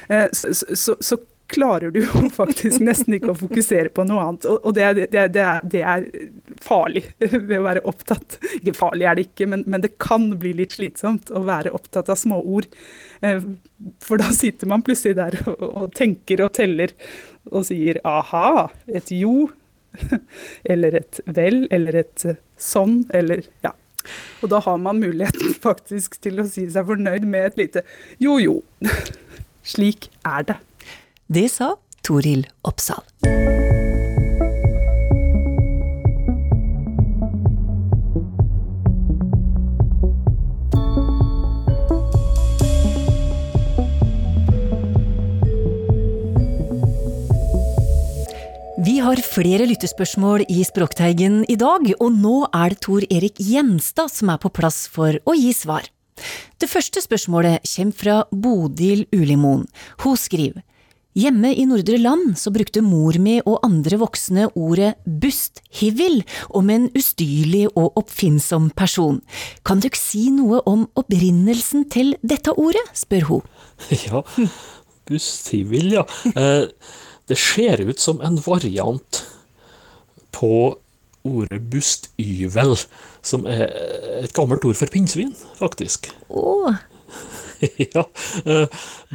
eh, 0.09 0.28
så, 0.33 0.96
så 1.00 1.20
klarer 1.54 1.92
du 1.94 2.00
jo 2.02 2.28
faktisk 2.34 2.82
nesten 2.84 3.16
ikke 3.16 3.32
å 3.32 3.38
fokusere 3.38 3.92
på 3.94 4.06
noe 4.08 4.24
annet. 4.26 4.48
Og 4.54 4.74
det, 4.76 4.88
det, 4.98 5.08
det, 5.34 5.42
er, 5.42 5.60
det, 5.70 5.82
er, 5.82 6.06
farlig 6.64 7.04
ved 7.48 7.56
å 7.58 7.66
være 7.66 7.84
opptatt. 7.90 8.38
Ikke 8.60 8.76
farlig 8.78 9.08
er 9.08 9.18
det 9.18 9.28
ikke, 9.28 9.48
men, 9.50 9.64
men, 9.66 9.84
det 9.84 9.94
kan 10.02 10.30
bli 10.40 10.54
litt 10.60 10.76
slitsomt 10.76 11.32
å 11.34 11.44
være 11.46 11.74
opptatt 11.76 12.10
av 12.12 12.18
småord. 12.20 12.68
Eh, 13.24 13.44
for 14.04 14.20
da 14.20 14.30
sitter 14.34 14.70
man 14.70 14.84
plutselig 14.86 15.18
der 15.20 15.38
og, 15.46 15.62
og 15.68 15.94
tenker 15.96 16.44
og 16.44 16.54
teller 16.56 16.94
og 17.52 17.66
sier 17.68 18.00
aha, 18.08 18.70
et 18.88 19.12
jo, 19.14 19.50
eller 20.72 21.00
et 21.02 21.20
vel, 21.26 21.64
eller 21.74 22.02
et 22.04 22.28
sånn, 22.60 23.02
eller 23.14 23.44
ja. 23.64 23.74
Og 24.42 24.50
da 24.52 24.60
har 24.60 24.80
man 24.80 25.00
muligheten 25.00 25.54
faktisk 25.64 26.18
til 26.24 26.42
å 26.42 26.48
si 26.48 26.66
seg 26.72 26.88
fornøyd 26.88 27.24
med 27.28 27.52
et 27.52 27.60
lite 27.62 27.84
jo 28.22 28.36
jo. 28.42 28.58
Slik 29.74 30.10
er 30.28 30.44
det. 30.50 30.58
Det 31.26 31.48
sa 31.48 31.70
Toril 32.04 32.42
Oppsal. 32.68 33.00
Vi 48.84 48.98
har 49.00 49.16
flere 49.16 49.64
lyttespørsmål 49.64 50.44
i 50.52 50.60
Språkteigen 50.60 51.46
i 51.48 51.56
dag, 51.56 51.88
og 52.04 52.12
nå 52.12 52.34
er 52.52 52.74
det 52.74 52.82
Tor 52.84 53.00
Erik 53.08 53.40
Gjenstad 53.40 54.12
som 54.12 54.28
er 54.28 54.44
på 54.44 54.52
plass 54.52 54.84
for 54.92 55.16
å 55.24 55.38
gi 55.40 55.56
svar. 55.56 55.88
Det 56.60 56.68
første 56.68 57.00
spørsmålet 57.00 57.64
kommer 57.64 57.96
fra 57.96 58.20
Bodil 58.28 59.06
Ulimoen. 59.16 59.64
Hun 60.04 60.20
skriver 60.20 60.60
Hjemme 61.14 61.53
i 61.55 61.62
Nordre 61.70 61.94
Land 62.00 62.33
så 62.40 62.50
brukte 62.50 62.81
mor 62.83 63.14
mi 63.22 63.37
og 63.46 63.61
andre 63.62 64.00
voksne 64.00 64.48
ordet 64.59 64.96
busthivil 65.07 66.24
om 66.59 66.72
en 66.74 66.88
ustyrlig 66.98 67.68
og 67.79 68.00
oppfinnsom 68.00 68.72
person. 68.74 69.20
Kan 69.62 69.79
dere 69.85 69.94
si 69.94 70.24
noe 70.35 70.59
om 70.66 70.88
opprinnelsen 70.98 71.85
til 71.94 72.16
dette 72.27 72.57
ordet, 72.59 72.83
spør 72.98 73.29
hun. 73.29 73.44
Ja, 74.09 74.24
busthivil, 75.07 75.92
ja. 76.00 76.03
Eh, 76.35 76.66
det 77.31 77.38
ser 77.38 77.85
ut 77.87 78.03
som 78.03 78.18
en 78.18 78.40
variant 78.42 79.20
på 80.35 80.50
ordet 81.22 81.61
bustyvel, 81.70 82.74
som 83.22 83.46
er 83.46 83.68
et 84.24 84.35
gammelt 84.35 84.66
ord 84.66 84.83
for 84.83 84.90
pinnsvin, 84.90 85.31
faktisk. 85.62 86.11
Åh. 86.27 86.83
ja. 87.94 88.07
Uh, 88.46 88.66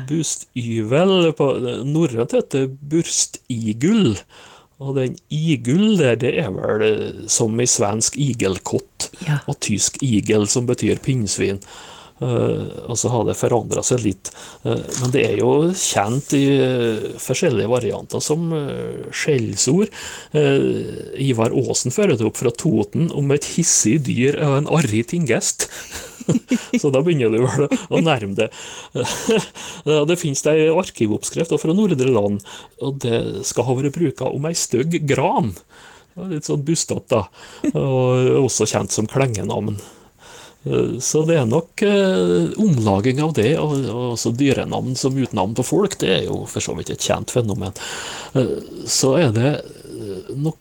bustyvel 0.09 1.31
på 1.37 1.49
norrønt 1.87 2.37
heter 2.37 2.69
burstigul. 2.69 4.15
Og 4.79 4.95
den 4.95 5.17
igul 5.27 5.97
der, 5.99 6.15
det 6.15 6.37
er 6.39 6.51
vel 6.55 6.83
eh, 6.87 7.23
som 7.27 7.57
i 7.59 7.67
svensk 7.67 8.15
igelkott, 8.15 9.09
ja. 9.27 9.41
og 9.51 9.59
tysk 9.59 9.99
igel, 10.05 10.47
som 10.47 10.69
betyr 10.69 11.01
pinnsvin. 11.03 11.59
Uh, 12.19 12.67
og 12.91 12.97
så 12.99 13.07
har 13.13 13.21
det 13.29 13.37
forandra 13.39 13.79
seg 13.85 14.01
litt. 14.03 14.31
Uh, 14.65 14.75
men 14.75 15.11
det 15.13 15.21
er 15.23 15.37
jo 15.39 15.51
kjent 15.71 16.33
i 16.35 16.41
uh, 16.59 17.05
forskjellige 17.23 17.71
varianter 17.71 18.23
som 18.23 18.49
eh, 18.55 19.07
skjellsord. 19.15 19.87
Eh, 20.35 21.23
Ivar 21.29 21.55
Aasen 21.55 21.95
fører 21.95 22.19
det 22.19 22.27
opp 22.27 22.35
fra 22.41 22.51
Toten 22.51 23.07
om 23.15 23.31
et 23.31 23.47
hissig 23.55 24.01
dyr 24.03 24.35
og 24.43 24.57
en 24.57 24.71
arrig 24.79 25.05
tingest. 25.13 25.69
Så 26.81 26.91
da 26.93 27.01
begynner 27.05 27.33
du 27.33 27.43
vel 27.45 27.67
å 27.89 28.01
nærme 28.03 28.35
det. 28.37 28.49
Det 30.09 30.17
finnes 30.19 30.45
ei 30.49 30.67
arkivoppskrift 30.71 31.53
fra 31.61 31.75
Nordre 31.75 32.09
Land, 32.11 32.43
og 32.83 32.99
det 33.03 33.45
skal 33.47 33.67
ha 33.67 33.77
vært 33.79 33.95
bruka 33.95 34.29
om 34.29 34.47
ei 34.49 34.55
stygg 34.57 34.99
gran. 35.09 35.53
Litt 36.29 36.49
sånn 36.49 36.65
bustete. 36.67 37.23
Og 37.73 38.43
også 38.43 38.67
kjent 38.69 38.91
som 38.95 39.07
klengenavn. 39.09 39.79
Så 40.99 41.21
det 41.23 41.37
er 41.39 41.45
nok 41.47 41.81
eh, 41.87 42.49
omlaging 42.59 43.21
av 43.23 43.31
det, 43.37 43.53
og 43.61 43.87
og 44.11 44.33
dyrenavn 44.35 44.97
som 44.99 45.15
utnavn 45.15 45.53
på 45.55 45.63
folk, 45.63 45.95
det 46.01 46.09
er 46.17 46.25
jo 46.27 46.41
for 46.51 46.59
så 46.63 46.75
vidt 46.75 46.91
et 46.91 47.05
kjent 47.05 47.31
fenomen. 47.31 47.71
Eh, 48.35 48.57
Så 48.83 49.13
er 49.21 49.31
det 49.31 49.53
eh, 49.55 50.33
noe 50.35 50.59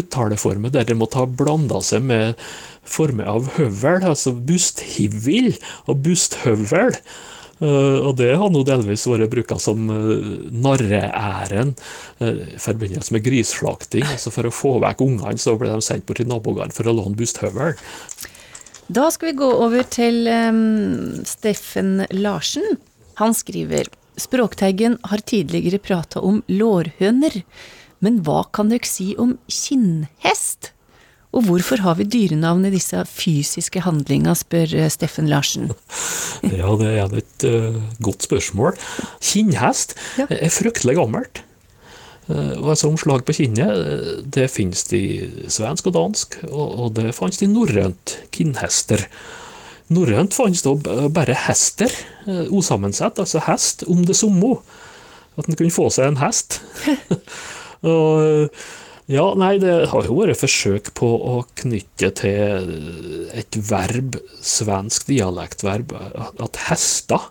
uttaleformer 0.00 0.72
der 0.72 0.88
det 0.88 0.96
måtte 0.96 1.20
ha 1.20 1.28
blanda 1.28 1.82
seg 1.84 2.02
med 2.08 2.40
former 2.86 3.28
av 3.30 3.50
høvel, 3.56 4.04
altså 4.06 4.32
busthivil 4.34 5.52
og 5.86 6.00
busthøvel. 6.06 6.96
Eh, 7.60 7.98
og 8.00 8.14
det 8.16 8.30
har 8.40 8.52
nå 8.52 8.62
delvis 8.64 9.04
vært 9.08 9.28
bruka 9.32 9.58
som 9.60 9.90
uh, 9.92 10.48
narreæren 10.48 11.74
eh, 12.24 12.54
i 12.56 12.60
forbindelse 12.60 13.12
med 13.12 13.24
grisslakting. 13.26 14.06
altså 14.14 14.32
For 14.32 14.48
å 14.48 14.54
få 14.54 14.78
vekk 14.84 15.04
ungene, 15.04 15.40
så 15.40 15.56
ble 15.60 15.72
de 15.74 15.84
sendt 15.84 16.08
bort 16.08 16.22
til 16.22 16.30
nabogården 16.30 16.74
for 16.76 16.88
å 16.88 16.96
låne 16.96 17.18
busthøvel. 17.20 17.76
Da 18.90 19.06
skal 19.12 19.30
vi 19.30 19.38
gå 19.38 19.50
over 19.66 19.84
til 19.86 20.24
um, 20.26 21.20
Steffen 21.28 22.00
Larsen. 22.16 22.80
Han 23.20 23.36
skriver 23.36 23.92
Språkteigen 24.20 24.98
har 25.06 25.22
tidligere 25.24 25.78
prata 25.80 26.20
om 26.24 26.40
lårhøner, 26.50 27.38
men 28.04 28.18
hva 28.26 28.42
kan 28.52 28.72
dere 28.72 28.88
si 28.88 29.12
om 29.20 29.36
kinnhest? 29.48 30.72
Og 31.30 31.46
hvorfor 31.46 31.82
har 31.84 31.98
vi 31.98 32.08
dyrenavn 32.10 32.66
i 32.66 32.72
disse 32.74 33.04
fysiske 33.06 33.84
handlinga, 33.84 34.34
spør 34.38 34.74
eh, 34.78 34.90
Steffen 34.90 35.30
Larsen. 35.30 35.70
Ja, 36.40 36.72
det 36.80 36.88
er 36.96 37.12
et 37.18 37.44
uh, 37.44 37.74
godt 38.00 38.24
spørsmål. 38.24 38.78
Kinnhest 39.20 39.92
er 40.24 40.48
fryktelig 40.48 40.94
gammelt. 40.96 41.42
Uh, 42.30 42.56
og 42.62 42.70
altså 42.72 42.88
Omslag 42.88 43.26
på 43.28 43.34
kinnet 43.36 44.22
det 44.32 44.46
finnes 44.48 44.86
i 44.96 45.02
svensk 45.52 45.90
og 45.90 45.98
dansk, 45.98 46.38
og, 46.48 46.64
og 46.64 46.94
det 46.96 47.12
fantes 47.12 47.44
i 47.44 47.50
norrønt 47.50 48.16
kinnhester. 48.32 49.04
Norrønt 49.92 50.32
fantes 50.32 50.64
da 50.64 50.72
bare 51.12 51.36
hester, 51.44 51.92
uh, 52.24 52.48
usammensett, 52.48 53.20
altså 53.20 53.44
hest 53.44 53.84
om 53.84 54.00
det 54.08 54.16
samme. 54.16 54.56
At 55.36 55.44
en 55.44 55.60
kunne 55.60 55.76
få 55.76 55.90
seg 55.92 56.08
en 56.08 56.22
hest. 56.24 56.62
og 57.92 58.48
ja, 59.10 59.26
nei, 59.38 59.56
det 59.62 59.74
har 59.90 60.06
jo 60.06 60.16
vært 60.20 60.38
forsøk 60.38 60.92
på 60.98 61.08
å 61.10 61.40
knytte 61.58 62.12
til 62.20 62.70
et 63.34 63.58
verb, 63.70 64.20
svensk 64.44 65.08
dialektverb, 65.10 65.94
at 66.40 66.60
hester, 66.68 67.26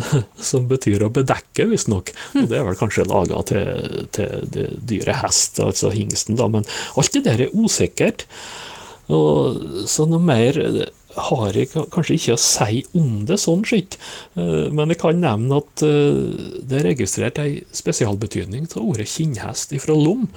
som 0.50 0.68
betyr 0.70 1.04
å 1.04 1.12
bedekke, 1.12 1.66
visstnok. 1.68 2.14
Det 2.32 2.56
er 2.56 2.64
vel 2.64 2.78
kanskje 2.78 3.08
laga 3.10 3.42
til, 3.50 4.06
til 4.16 4.48
det 4.54 4.70
dyre 4.88 5.18
hest, 5.20 5.60
altså 5.60 5.92
hingsten, 5.92 6.38
da. 6.40 6.48
Men 6.48 6.64
alt 6.96 7.12
det 7.16 7.26
der 7.26 7.44
er 7.46 7.56
usikkert. 7.56 8.24
Og 9.10 9.86
så 9.90 10.06
noe 10.06 10.22
mer 10.22 10.56
har 11.16 11.56
jeg 11.56 11.70
kanskje 11.74 12.14
ikke 12.16 12.34
å 12.36 12.40
si 12.42 12.82
om 12.98 13.24
det, 13.26 13.38
sånn 13.42 13.64
sett. 13.66 13.96
Eh, 14.36 14.68
Men 14.70 14.92
jeg 14.92 15.00
kan 15.02 15.20
nevne 15.20 15.58
at 15.62 15.82
eh, 15.82 16.60
det 16.62 16.80
er 16.80 16.88
registrert 16.92 17.38
ei 17.42 17.62
spesialbetydning 17.74 18.68
av 18.74 18.82
ordet 18.84 19.08
kinnhest 19.10 19.72
ifra 19.76 19.96
Lom. 19.98 20.28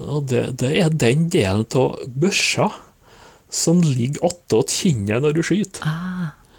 Og 0.00 0.26
det, 0.30 0.46
det 0.62 0.70
er 0.80 0.90
den 0.94 1.28
delen 1.32 1.66
av 1.76 1.98
børsa 2.06 2.70
som 3.50 3.80
ligger 3.82 4.28
attåt 4.30 4.70
kinnet 4.70 5.22
når 5.24 5.34
du 5.34 5.42
skyter. 5.42 5.82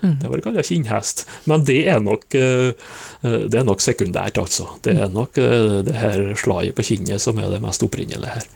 Det 0.02 0.30
var 0.30 0.42
kalt 0.42 0.66
kinnhest. 0.66 1.28
Men 1.46 1.64
det 1.66 1.80
er 1.88 2.00
nok, 2.02 2.26
eh, 2.36 2.74
det 3.22 3.60
er 3.60 3.68
nok 3.68 3.82
sekundært, 3.86 4.40
altså. 4.42 4.68
Det 4.82 4.96
er 4.98 5.12
nok 5.14 5.38
eh, 5.38 5.80
det 5.86 5.94
her 5.96 6.24
slaget 6.42 6.76
på 6.78 6.86
kinnet 6.90 7.22
som 7.22 7.38
er 7.38 7.52
det 7.54 7.62
mest 7.64 7.86
opprinnelige 7.86 8.34
her. 8.34 8.48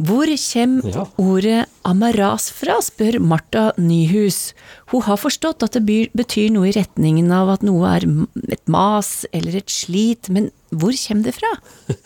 Hvor 0.00 0.30
kommer 0.30 1.10
ordet 1.20 1.66
amaras 1.84 2.48
fra, 2.54 2.78
spør 2.82 3.18
Marta 3.20 3.64
Nyhus. 3.76 4.52
Hun 4.92 5.04
har 5.04 5.20
forstått 5.20 5.64
at 5.66 5.76
det 5.76 6.10
betyr 6.16 6.52
noe 6.54 6.70
i 6.70 6.74
retningen 6.76 7.30
av 7.34 7.50
at 7.56 7.66
noe 7.66 7.90
er 7.90 8.06
et 8.54 8.62
mas 8.72 9.26
eller 9.32 9.58
et 9.60 9.72
slit, 9.72 10.30
men 10.32 10.50
hvor 10.72 10.96
kommer 10.96 11.28
det 11.28 11.36
fra? 11.36 11.52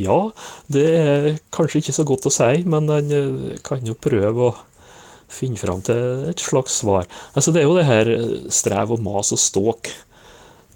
Ja, 0.00 0.18
det 0.72 0.86
er 0.96 1.30
kanskje 1.52 1.82
ikke 1.82 1.96
så 1.96 2.06
godt 2.08 2.28
å 2.28 2.34
si, 2.34 2.62
men 2.68 2.88
en 2.92 3.10
eh, 3.12 3.56
kan 3.64 3.84
jo 3.84 3.96
prøve 3.96 4.50
å 4.50 4.56
finne 5.30 5.60
fram 5.60 5.82
til 5.86 6.28
et 6.30 6.42
slags 6.42 6.80
svar. 6.82 7.08
Altså, 7.34 7.52
det 7.54 7.62
er 7.62 7.68
jo 7.68 7.76
det 7.76 7.88
her 7.88 8.12
eh, 8.14 8.30
strev 8.52 8.96
og 8.96 9.04
mas 9.04 9.32
og 9.36 9.40
ståk. 9.40 9.92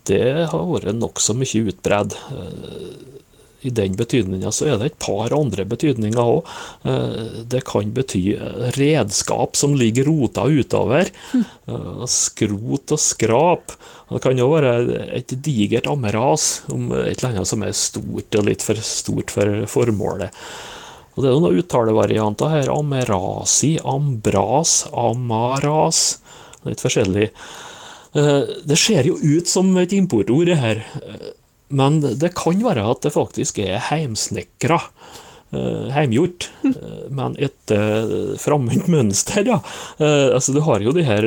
Det 0.04 0.24
har 0.50 0.66
vært 0.68 0.96
nokså 0.98 1.36
mye 1.36 1.64
utbredd. 1.72 2.16
Eh, 3.64 3.68
I 3.68 3.72
den 3.72 3.96
betydninga 3.96 4.52
så 4.52 4.66
er 4.68 4.78
det 4.78 4.86
et 4.92 4.98
par 5.02 5.32
andre 5.32 5.64
betydninger 5.64 6.20
òg. 6.20 6.44
Det 7.48 7.64
kan 7.64 7.92
bety 7.96 8.34
eh, 8.36 8.70
redskap 8.76 9.56
som 9.56 9.74
ligger 9.74 10.04
rota 10.10 10.44
utover. 10.44 11.10
Eh, 11.34 12.04
Skrot 12.06 12.92
og 12.92 13.00
skrap. 13.00 13.72
Det 14.10 14.20
kan 14.22 14.38
jo 14.38 14.50
være 14.52 14.74
et 15.16 15.32
digert 15.42 15.88
ammeras 15.90 16.62
om 16.70 16.90
et 16.92 17.16
eller 17.18 17.32
annet 17.32 17.48
som 17.48 17.62
er 17.64 17.72
stort 17.72 18.36
og 18.38 18.44
litt 18.46 18.62
for 18.62 18.78
stort 18.84 19.32
for 19.32 19.64
formålet. 19.70 20.30
Og 21.14 21.22
Det 21.22 21.30
er 21.30 21.38
noen 21.38 21.60
uttalevarianter 21.60 22.50
her. 22.50 22.72
Amerasi, 22.74 23.76
ambras, 23.86 24.84
amaras. 24.92 26.18
Litt 26.66 26.82
forskjellig. 26.82 27.30
Eh, 28.14 28.42
Det 28.66 28.78
ser 28.78 29.06
jo 29.06 29.16
ut 29.16 29.46
som 29.48 29.72
et 29.78 29.92
importord, 29.92 30.46
det 30.46 30.58
her. 30.58 30.84
Eh, 31.74 31.76
Men 31.76 32.00
det 32.00 32.34
kan 32.38 32.62
være 32.62 32.84
at 32.90 33.02
det 33.02 33.12
faktisk 33.14 33.58
er 33.58 33.78
heimsnekra. 33.90 34.80
eh, 35.52 35.90
Heimgjort, 35.94 36.48
eh, 36.64 37.08
men 37.10 37.36
etter 37.38 38.36
framvendt 38.38 38.88
mønster, 38.88 39.44
ja. 39.46 39.60
Eh, 39.98 40.30
Altså, 40.34 40.52
du 40.52 40.60
har 40.60 40.80
jo 40.80 40.92
de 40.92 41.04
her 41.04 41.22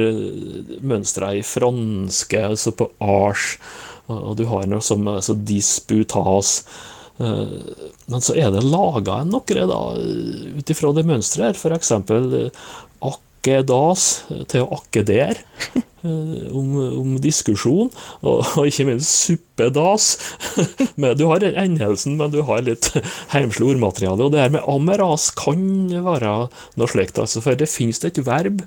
mønstrene 0.82 1.38
i 1.40 1.44
franske, 1.44 2.42
altså 2.50 2.72
på 2.76 2.90
ars, 3.00 3.58
og 4.10 4.36
du 4.38 4.46
har 4.48 4.66
noe 4.68 4.82
som 4.82 5.08
altså 5.08 5.34
disputas. 5.36 6.64
Eh, 7.20 7.48
Men 8.10 8.22
så 8.22 8.36
er 8.36 8.52
det 8.52 8.64
laga 8.64 9.24
noe 9.24 9.44
da, 9.68 9.80
ut 10.60 10.70
ifra 10.70 10.94
det 10.94 11.06
mønsteret 11.06 11.56
f.eks. 11.56 11.92
akkedas 13.02 14.24
til 14.48 14.64
eh, 14.64 15.38
om, 16.08 16.74
om 17.02 17.15
diskusjon, 17.22 17.91
og, 18.22 18.43
og 18.58 18.67
ikke 18.70 18.88
minst 18.89 19.28
suppedas. 19.28 20.10
Men 21.02 21.17
du 21.20 21.28
har 21.32 21.46
endelsen, 21.48 22.17
men 22.20 22.34
du 22.34 22.41
har 22.48 22.65
litt 22.65 22.89
heimslig 23.34 23.74
ordmateriale. 23.74 24.26
Og 24.26 24.34
det 24.34 24.43
her 24.43 24.54
med 24.54 24.67
ameras 24.70 25.30
kan 25.38 25.62
være 26.06 26.36
noe 26.80 26.91
slikt, 26.91 27.20
altså, 27.22 27.43
for 27.43 27.58
det 27.58 27.70
finnes 27.72 28.02
et 28.06 28.22
verb 28.26 28.63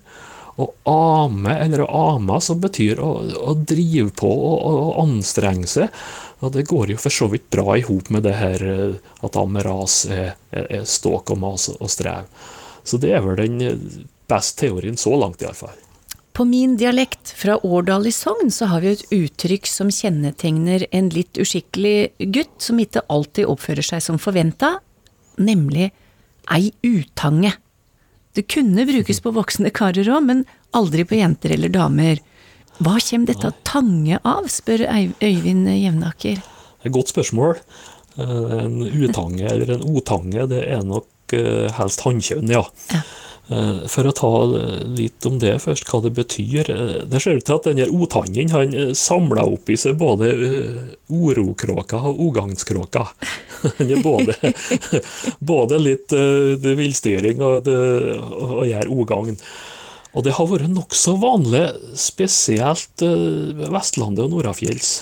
å 0.61 0.66
ame, 0.90 1.55
eller 1.62 1.85
å 1.85 2.07
ama, 2.14 2.40
som 2.42 2.61
betyr 2.62 3.00
å, 3.03 3.11
å 3.50 3.55
drive 3.55 4.11
på 4.18 4.31
og 4.31 4.98
anstrenge 5.03 5.68
seg. 5.70 6.03
Og 6.40 6.55
det 6.55 6.66
går 6.70 6.94
jo 6.94 7.00
for 7.00 7.12
så 7.12 7.29
vidt 7.33 7.50
bra 7.53 7.76
i 7.76 7.85
hop 7.85 8.09
med 8.12 8.24
det 8.24 8.37
her 8.38 8.64
eh, 8.64 8.96
at 9.24 9.37
ameras 9.37 10.03
er, 10.09 10.35
er, 10.50 10.66
er 10.81 10.88
ståk 10.88 11.35
og 11.35 11.42
mas 11.42 11.68
og 11.74 11.92
strev. 11.92 12.29
Så 12.85 13.00
det 13.00 13.12
er 13.12 13.24
vel 13.24 13.37
den 13.40 13.61
eh, 13.64 14.03
beste 14.31 14.64
teorien 14.64 14.96
så 15.00 15.12
langt, 15.20 15.44
iallfall. 15.44 15.76
På 16.40 16.44
min 16.44 16.76
dialekt 16.76 17.29
fra 17.37 17.66
Årdal 17.66 18.07
i 18.07 18.12
Sogn 18.12 18.48
så 18.50 18.70
har 18.70 18.81
vi 18.81 18.94
et 18.94 19.03
uttrykk 19.12 19.66
som 19.68 19.90
kjennetegner 19.92 20.87
en 20.88 21.11
litt 21.12 21.37
uskikkelig 21.37 22.31
gutt 22.33 22.64
som 22.64 22.81
ikke 22.81 23.03
alltid 23.12 23.44
oppfører 23.44 23.85
seg 23.85 24.00
som 24.00 24.16
forventa, 24.16 24.70
nemlig 25.37 25.90
ei 26.48 26.70
utange. 26.81 27.53
Det 28.33 28.46
kunne 28.48 28.88
brukes 28.88 29.20
på 29.20 29.35
voksne 29.37 29.68
karer 29.68 30.09
òg, 30.09 30.24
men 30.31 30.42
aldri 30.72 31.05
på 31.05 31.20
jenter 31.20 31.59
eller 31.59 31.76
damer. 31.76 32.24
Hva 32.81 32.96
kommer 33.05 33.35
dette 33.35 33.53
tange 33.68 34.24
av, 34.24 34.48
spør 34.48 34.88
Øyvind 34.88 35.68
Jevnaker. 35.68 36.40
Det 36.40 36.87
er 36.87 36.88
Et 36.88 36.96
godt 36.96 37.12
spørsmål. 37.12 37.61
Eh, 38.16 38.64
En 38.64 38.81
utange 38.81 39.44
eller 39.44 39.76
en 39.76 39.85
otange, 39.92 40.48
det 40.48 40.64
er 40.72 40.88
nok 40.88 41.37
eh, 41.37 41.68
helst 41.76 42.00
hannkjønn, 42.09 42.48
ja. 42.48 42.64
Eh, 42.96 43.05
For 43.90 44.06
å 44.06 44.12
ta 44.14 44.28
litt 44.86 45.26
om 45.26 45.40
det 45.42 45.56
først, 45.64 45.88
hva 45.90 45.98
det 46.04 46.12
betyr. 46.14 46.70
eh, 46.70 46.92
Det 47.10 47.20
ser 47.22 47.40
ut 47.40 47.44
til 47.48 47.56
at 47.56 47.66
denne 47.66 47.88
otangen 47.90 48.52
han 48.54 48.94
samla 48.94 49.42
opp 49.42 49.70
i 49.70 49.76
seg 49.80 49.98
både 49.98 50.28
eh, 50.30 50.78
orokråka 51.10 51.98
og 51.98 52.20
ogangskråka. 52.28 53.02
Han 53.76 53.90
er 53.92 54.00
både, 54.00 54.32
både 55.52 55.80
litt 55.82 56.14
eh, 56.16 56.70
villstyring 56.78 57.42
og, 57.42 57.66
og 57.68 58.62
gjør 58.70 58.94
ogagn. 58.94 59.36
Og 60.14 60.24
det 60.26 60.32
har 60.38 60.48
vært 60.50 60.70
nokså 60.70 61.16
vanlig, 61.22 61.66
spesielt 61.98 63.04
eh, 63.06 63.66
Vestlandet 63.70 64.24
og 64.26 64.32
Nordafjells. 64.36 64.94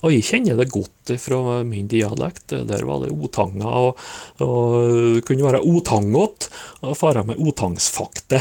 Og 0.00 0.14
jeg 0.14 0.24
kjenner 0.24 0.56
det 0.56 0.70
godt 0.72 1.12
fra 1.20 1.60
min 1.66 1.88
dialekt. 1.90 2.54
Der 2.68 2.84
var 2.88 3.02
det 3.02 3.12
otanga, 3.12 3.68
og, 3.68 3.98
og 4.40 5.16
det 5.18 5.24
kunne 5.28 5.44
være 5.44 5.60
otangot, 5.68 6.48
og 6.80 6.96
fara 6.96 7.24
med 7.28 7.40
otangsfakte. 7.40 8.40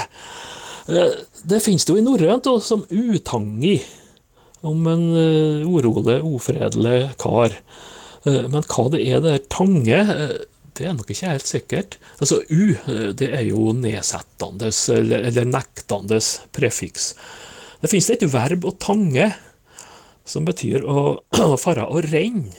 Eh, 0.88 1.18
Det 1.50 1.62
finnes 1.64 1.86
det 1.86 1.94
jo 1.94 2.00
i 2.00 2.06
norrønt 2.06 2.48
som 2.64 2.86
utangi, 2.90 3.78
om 4.64 4.88
en 4.92 5.04
eh, 5.16 5.68
urolig, 5.68 6.22
ufredelig 6.24 7.12
kar. 7.20 7.56
Eh, 8.24 8.48
Men 8.48 8.64
hva 8.64 8.88
det 8.96 9.04
er 9.08 9.20
det 9.24 9.36
der 9.36 9.46
tange, 9.52 10.00
det 10.80 10.88
er 10.88 10.96
nok 10.96 11.12
ikke 11.12 11.34
helt 11.34 11.48
sikkert. 11.48 11.98
Altså 12.24 12.40
U, 12.40 12.72
det 13.20 13.28
er 13.36 13.44
jo 13.50 13.74
nedsettende 13.76 14.72
eller 14.96 15.48
nektende 15.48 16.22
prefiks. 16.56 17.14
Det 17.82 17.92
finnes 17.92 18.10
et 18.12 18.24
verb 18.32 18.64
å 18.68 18.72
tange, 18.80 19.28
som 20.30 20.48
betyr 20.48 20.86
å 20.86 21.20
fare 21.64 21.90
og 21.90 22.06
renne. 22.12 22.54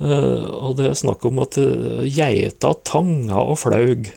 Eh, 0.00 0.46
og 0.48 0.78
det 0.78 0.88
er 0.88 0.98
snakk 0.98 1.26
om 1.28 1.42
at 1.44 1.58
eh, 1.60 2.06
geita 2.08 2.72
tanga 2.88 3.42
og 3.42 3.60
flaug. 3.60 4.08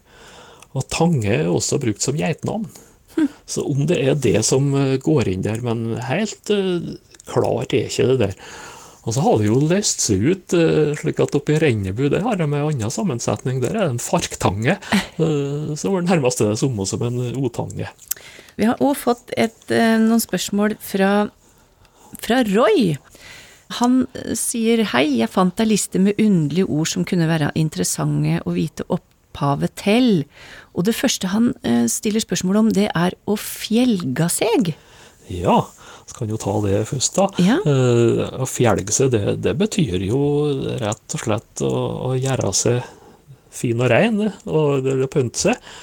Og 0.74 0.90
tange 0.90 1.30
er 1.30 1.52
også 1.52 1.82
brukt 1.82 2.02
som 2.06 2.18
geitnavn. 2.18 2.70
Så 3.46 3.64
om 3.70 3.86
det 3.90 4.00
er 4.02 4.16
det 4.18 4.40
som 4.48 4.72
eh, 4.78 4.98
går 5.02 5.30
inn 5.34 5.44
der, 5.46 5.62
men 5.66 5.98
helt 6.08 6.50
uh, 6.54 6.96
klart 7.30 7.76
er 7.76 7.90
ikke 7.90 8.08
det 8.14 8.20
der. 8.24 8.38
Og 9.04 9.14
så 9.14 9.24
har 9.26 9.38
det 9.38 9.50
jo 9.50 9.60
løst 9.60 10.06
seg 10.06 10.24
ut, 10.24 10.56
uh, 10.56 10.94
slik 10.98 11.20
at 11.22 11.36
oppe 11.38 11.56
i 11.56 11.60
Rennebu 11.62 12.08
der 12.08 12.24
har 12.26 12.40
de 12.40 12.48
en 12.48 12.58
annen 12.58 12.94
sammensetning. 12.94 13.62
Der 13.62 13.76
er 13.76 13.84
det 13.84 13.98
en 13.98 14.02
farktange, 14.02 14.80
uh, 15.20 15.74
som 15.78 16.00
er 16.00 16.08
nærmest 16.08 16.42
det 16.42 16.56
samme 16.64 16.88
som 16.90 17.06
en 17.06 17.22
otange. 17.44 17.92
Vi 18.58 18.70
har 18.70 18.82
òg 18.86 18.96
fått 19.02 19.34
et, 19.38 19.62
noen 19.70 20.22
spørsmål 20.22 20.78
fra, 20.82 21.28
fra 22.22 22.42
Roy. 22.50 22.94
Han 23.80 24.04
eh, 24.14 24.34
sier 24.38 24.84
hei, 24.94 25.08
jeg 25.22 25.32
fant 25.34 25.60
ei 25.64 25.70
liste 25.72 26.02
med 26.02 26.20
underlige 26.22 26.68
ord 26.70 26.92
som 26.92 27.06
kunne 27.08 27.30
være 27.30 27.54
interessante 27.60 28.40
å 28.46 28.54
vite 28.56 28.86
opphavet 28.94 29.74
til. 29.82 30.10
Og 30.78 30.86
det 30.90 30.96
første 30.98 31.32
han 31.34 31.54
eh, 31.66 31.86
stiller 31.92 32.24
spørsmål 32.24 32.62
om, 32.64 32.74
det 32.76 32.90
er 32.92 33.16
å 33.26 33.38
fjelga 33.40 34.30
seg. 34.32 34.76
Ja, 35.32 35.62
så 36.04 36.18
kan 36.18 36.30
jo 36.34 36.38
ta 36.42 36.58
det 36.66 36.82
først, 36.90 37.16
da. 37.16 37.30
Ja. 37.42 37.58
Eh, 37.64 38.26
Å 38.44 38.48
fjelge 38.50 38.92
seg, 38.94 39.14
det, 39.14 39.38
det 39.46 39.56
betyr 39.60 40.04
jo 40.04 40.20
rett 40.82 41.16
og 41.16 41.24
slett 41.24 41.64
å, 41.64 41.72
å 42.10 42.14
gjøre 42.20 42.52
seg 42.58 42.84
fin 43.54 43.80
og 43.80 43.90
rein, 43.94 44.20
og, 44.50 44.88
og 44.90 45.08
pynte 45.14 45.48
seg. 45.48 45.74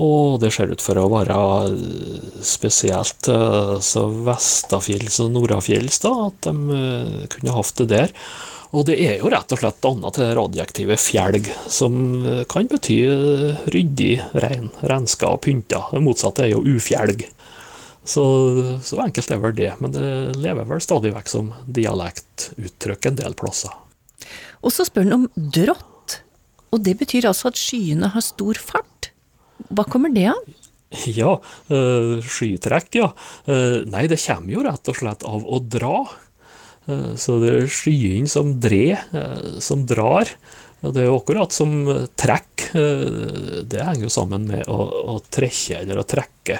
Og 0.00 0.40
det 0.42 0.50
ser 0.54 0.72
ut 0.74 0.82
for 0.82 0.98
å 0.98 1.10
være 1.12 1.36
eh, 1.68 2.40
spesielt 2.42 3.28
eh, 3.30 3.76
så 3.84 4.08
vestafjells 4.26 5.20
og 5.22 5.30
nordafjells, 5.36 6.00
da, 6.02 6.14
at 6.26 6.48
de 6.48 6.78
eh, 6.78 7.20
kunne 7.30 7.54
hatt 7.54 7.78
det 7.78 7.86
der. 7.92 8.14
Og 8.74 8.88
det 8.88 8.96
er 8.98 9.20
jo 9.20 9.30
rett 9.30 9.54
og 9.54 9.60
slett 9.60 9.86
annet 9.86 10.16
til 10.16 10.24
det 10.24 10.34
radioaktive 10.34 10.96
fjelg, 10.98 11.46
som 11.70 11.94
kan 12.50 12.66
bety 12.66 12.96
ryddig, 13.70 14.16
rein, 14.42 14.66
renska 14.82 15.30
og 15.30 15.44
pynta. 15.46 15.84
Det 15.92 16.02
motsatte 16.02 16.42
er 16.42 16.56
jo 16.56 16.64
ufjelg. 16.66 17.22
Så, 18.02 18.24
så 18.82 18.98
enkelt 19.04 19.30
er 19.30 19.44
vel 19.44 19.54
det, 19.54 19.70
men 19.78 19.94
det 19.94 20.08
lever 20.42 20.66
vel 20.66 20.82
stadig 20.82 21.14
vekk 21.14 21.30
som 21.30 21.52
dialektuttrykk 21.70 23.12
en 23.12 23.22
del 23.22 23.38
plasser. 23.38 23.78
Og 24.66 24.74
så 24.74 24.88
spør 24.88 25.06
han 25.06 25.20
om 25.20 25.28
drått. 25.36 26.18
Og 26.74 26.82
det 26.82 26.96
betyr 26.98 27.30
altså 27.30 27.52
at 27.52 27.60
skyene 27.60 28.10
har 28.10 28.26
stor 28.26 28.58
fart. 28.58 28.90
Hva 29.70 29.86
kommer 29.88 30.12
det 30.14 30.28
av? 30.34 30.44
Ja, 31.20 31.38
eh, 31.68 32.20
skytrekk, 32.22 32.92
ja. 33.00 33.08
Eh, 33.50 33.82
nei, 33.90 34.06
det 34.10 34.20
kommer 34.22 34.54
jo 34.54 34.66
rett 34.66 34.90
og 34.90 34.98
slett 34.98 35.24
av 35.26 35.42
å 35.42 35.58
dra. 35.58 36.04
Eh, 36.86 37.14
så 37.20 37.38
det 37.42 37.54
er 37.54 37.72
skyen 37.72 38.28
som 38.30 38.54
drer, 38.62 39.02
som 39.64 39.86
drar. 39.88 40.30
Det 40.84 41.00
er 41.00 41.08
jo 41.08 41.16
akkurat 41.16 41.54
som 41.54 41.86
trekk. 42.20 42.68
Det 42.74 43.80
henger 43.86 44.04
jo 44.04 44.12
sammen 44.12 44.44
med 44.50 44.68
å, 44.68 44.84
å 45.14 45.20
trekke 45.32 45.80
eller 45.80 46.02
å 46.02 46.06
trekke. 46.06 46.58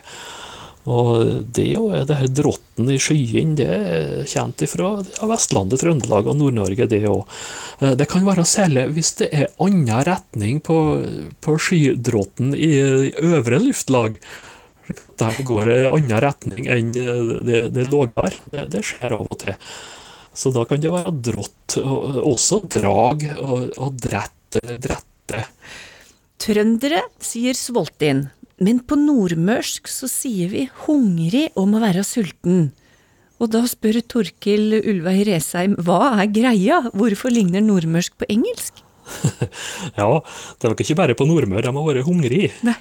Og 0.91 1.47
det 1.57 1.65
jo 1.71 1.87
er 1.97 2.05
det 2.05 2.19
her 2.19 2.33
drotten 2.43 2.91
i 2.93 2.99
skyen, 3.01 3.55
det 3.57 3.69
er 3.73 4.27
kjent 4.29 4.65
fra 4.69 4.91
Vestlandet, 5.31 5.81
Trøndelag 5.81 6.29
og 6.29 6.37
Nord-Norge, 6.37 6.89
det 6.91 7.01
òg. 7.09 7.25
Det 7.97 8.09
kan 8.11 8.27
være 8.27 8.45
særlig 8.49 8.91
hvis 8.93 9.15
det 9.23 9.31
er 9.33 9.53
annen 9.65 10.05
retning 10.05 10.61
på, 10.65 10.77
på 11.41 11.57
skydrotten 11.57 12.53
i 12.53 12.75
øvre 13.25 13.63
luftlag. 13.65 14.21
Der 15.21 15.41
går 15.49 15.71
det 15.71 15.81
annen 15.89 16.21
retning 16.21 16.69
enn 16.69 16.93
det, 16.93 17.65
det 17.73 17.89
lavere. 17.89 18.37
Det, 18.53 18.69
det 18.77 18.85
skjer 18.85 19.17
av 19.17 19.25
og 19.25 19.41
til. 19.41 19.57
Så 20.35 20.51
da 20.53 20.67
kan 20.69 20.83
det 20.83 20.93
være 20.93 21.15
drått, 21.31 21.79
og 21.81 22.21
også 22.35 22.61
drag 22.67 23.25
og, 23.39 23.69
og 23.79 24.01
drette, 24.03 24.61
drette. 24.83 25.45
Trøndere 26.45 27.05
sier 27.23 27.57
sulten, 27.57 28.27
men 28.63 28.81
på 28.87 28.99
nordmørsk 29.01 29.89
så 29.91 30.09
sier 30.11 30.53
vi 30.53 30.69
hungrig 30.87 31.49
om 31.59 31.75
å 31.75 31.83
være 31.83 32.05
sulten. 32.07 32.73
Og 33.43 33.51
da 33.51 33.65
spør 33.67 33.99
Torkil 34.07 34.79
Ulveig 34.79 35.25
Resheim 35.27 35.75
hva 35.83 36.15
er 36.23 36.31
greia, 36.31 36.83
hvorfor 36.95 37.35
ligner 37.35 37.65
nordmørsk 37.65 38.15
på 38.21 38.29
engelsk? 38.31 38.83
Ja, 39.99 40.09
det 40.21 40.65
er 40.65 40.73
nok 40.73 40.81
ikke 40.81 40.97
bare 40.97 41.17
på 41.19 41.27
Nordmøre 41.29 41.67
de 41.67 41.75
har 41.77 41.89
vært 41.91 42.07
hungrig. 42.07 42.47
Nei. 42.65 42.77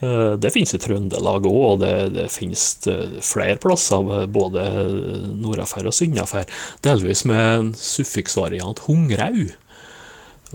Eh, 0.00 0.36
Det 0.40 0.52
finnes 0.54 0.72
i 0.74 0.80
Trøndelag 0.80 1.46
òg, 1.50 1.58
og 1.72 1.80
det, 1.82 1.92
det 2.14 2.28
finnes 2.32 2.62
eh, 2.88 3.18
flere 3.24 3.58
plasser, 3.60 4.12
eh, 4.22 4.26
både 4.30 4.64
nordafor 5.42 5.90
og 5.90 5.96
syndafor. 5.96 6.46
Delvis 6.86 7.24
med 7.28 7.42
en 7.42 7.72
suffiksvariant 7.74 8.80
hungrau. 8.86 9.48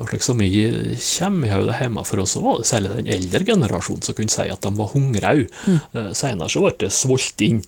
Og 0.02 0.08
slik 0.10 0.24
som 0.26 0.40
jeg 0.42 0.96
kommer 0.98 1.52
jeg 1.52 1.66
det 1.68 1.80
hjemme 1.82 2.04
for 2.08 2.24
oss, 2.24 2.34
så 2.34 2.42
var 2.42 2.62
det 2.62 2.70
særlig 2.70 2.94
den 2.96 3.12
eldre 3.14 3.44
generasjonen 3.46 4.06
som 4.06 4.16
kunne 4.18 4.34
si 4.34 4.48
at 4.50 4.64
de 4.66 4.72
var 4.80 4.94
hungrau. 4.96 5.44
Mm. 5.68 6.08
Senere 6.18 6.50
så 6.50 6.64
ble 6.64 6.74
det 6.82 6.90
sulten. 6.96 7.62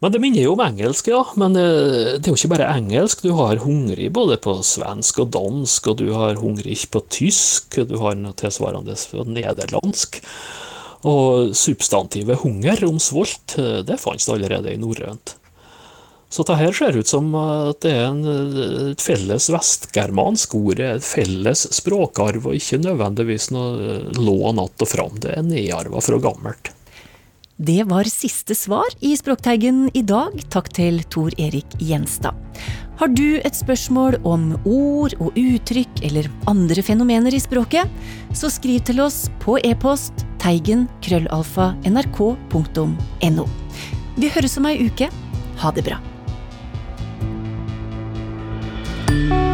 Men 0.00 0.14
det 0.14 0.20
minner 0.22 0.46
jo 0.46 0.54
om 0.54 0.62
engelsk, 0.64 1.10
ja. 1.12 1.20
Men 1.40 1.56
eh, 1.60 2.16
det 2.16 2.24
er 2.24 2.32
jo 2.32 2.38
ikke 2.38 2.54
bare 2.54 2.70
engelsk. 2.72 3.20
Du 3.26 3.34
har 3.36 3.60
hungrig 3.60 4.08
både 4.16 4.38
på 4.40 4.56
svensk 4.64 5.20
og 5.26 5.34
dansk, 5.36 5.90
og 5.92 6.00
du 6.00 6.08
har 6.16 6.40
hungrig 6.40 6.78
på 6.88 7.04
tysk, 7.12 7.76
du 7.84 7.98
har 8.00 8.16
noe 8.16 8.36
tilsvarende 8.40 8.96
på 9.10 9.26
nederlandsk. 9.28 10.22
Og 11.10 11.52
substantivet 11.56 12.40
hunger 12.40 12.80
om 12.88 12.96
svolt, 13.00 13.58
eh, 13.60 13.82
det 13.84 14.00
fantes 14.00 14.32
allerede 14.32 14.72
i 14.72 14.80
norrønt. 14.80 15.36
Så 16.30 16.44
dette 16.44 16.60
her 16.60 16.74
ser 16.76 16.94
ut 16.94 17.10
som 17.10 17.32
at 17.34 17.80
det 17.82 17.90
er 17.90 18.04
en, 18.06 18.20
eh, 18.22 18.90
et 18.92 19.02
felles 19.02 19.48
vestgermansk 19.50 20.54
ord, 20.54 20.78
et 20.78 21.02
felles 21.02 21.66
språkarv, 21.74 22.46
og 22.46 22.54
ikke 22.54 22.78
nødvendigvis 22.84 23.50
noe 23.50 23.96
eh, 23.96 24.12
lån 24.14 24.62
att 24.62 24.82
og 24.82 24.88
fram. 24.88 25.18
Det 25.18 25.34
er 25.36 25.42
nedarva 25.42 26.00
fra 26.00 26.18
gammelt. 26.18 26.70
Det 27.60 27.82
var 27.84 28.04
siste 28.08 28.54
svar 28.54 28.88
i 29.04 29.16
Språkteigen 29.16 29.90
i 29.92 30.00
dag. 30.00 30.32
Takk 30.48 30.70
til 30.72 31.02
Tor 31.12 31.34
Erik 31.36 31.66
Gjenstad. 31.76 32.32
Har 32.96 33.08
du 33.08 33.36
et 33.36 33.56
spørsmål 33.56 34.16
om 34.24 34.54
ord 34.64 35.12
og 35.20 35.36
uttrykk 35.36 36.00
eller 36.08 36.30
andre 36.48 36.80
fenomener 36.80 37.34
i 37.36 37.40
språket, 37.40 37.84
så 38.32 38.48
skriv 38.48 38.80
til 38.88 39.02
oss 39.04 39.26
på 39.44 39.58
e-post 39.64 40.24
teigen 40.40 40.86
krøllalfa 41.04 41.74
nrk.no. 41.84 43.48
Vi 44.16 44.32
høres 44.32 44.56
om 44.56 44.70
ei 44.70 44.78
uke. 44.86 45.10
Ha 45.60 45.74
det 45.76 45.84
bra. 45.84 46.00
Thank 49.10 49.32
you. 49.32 49.49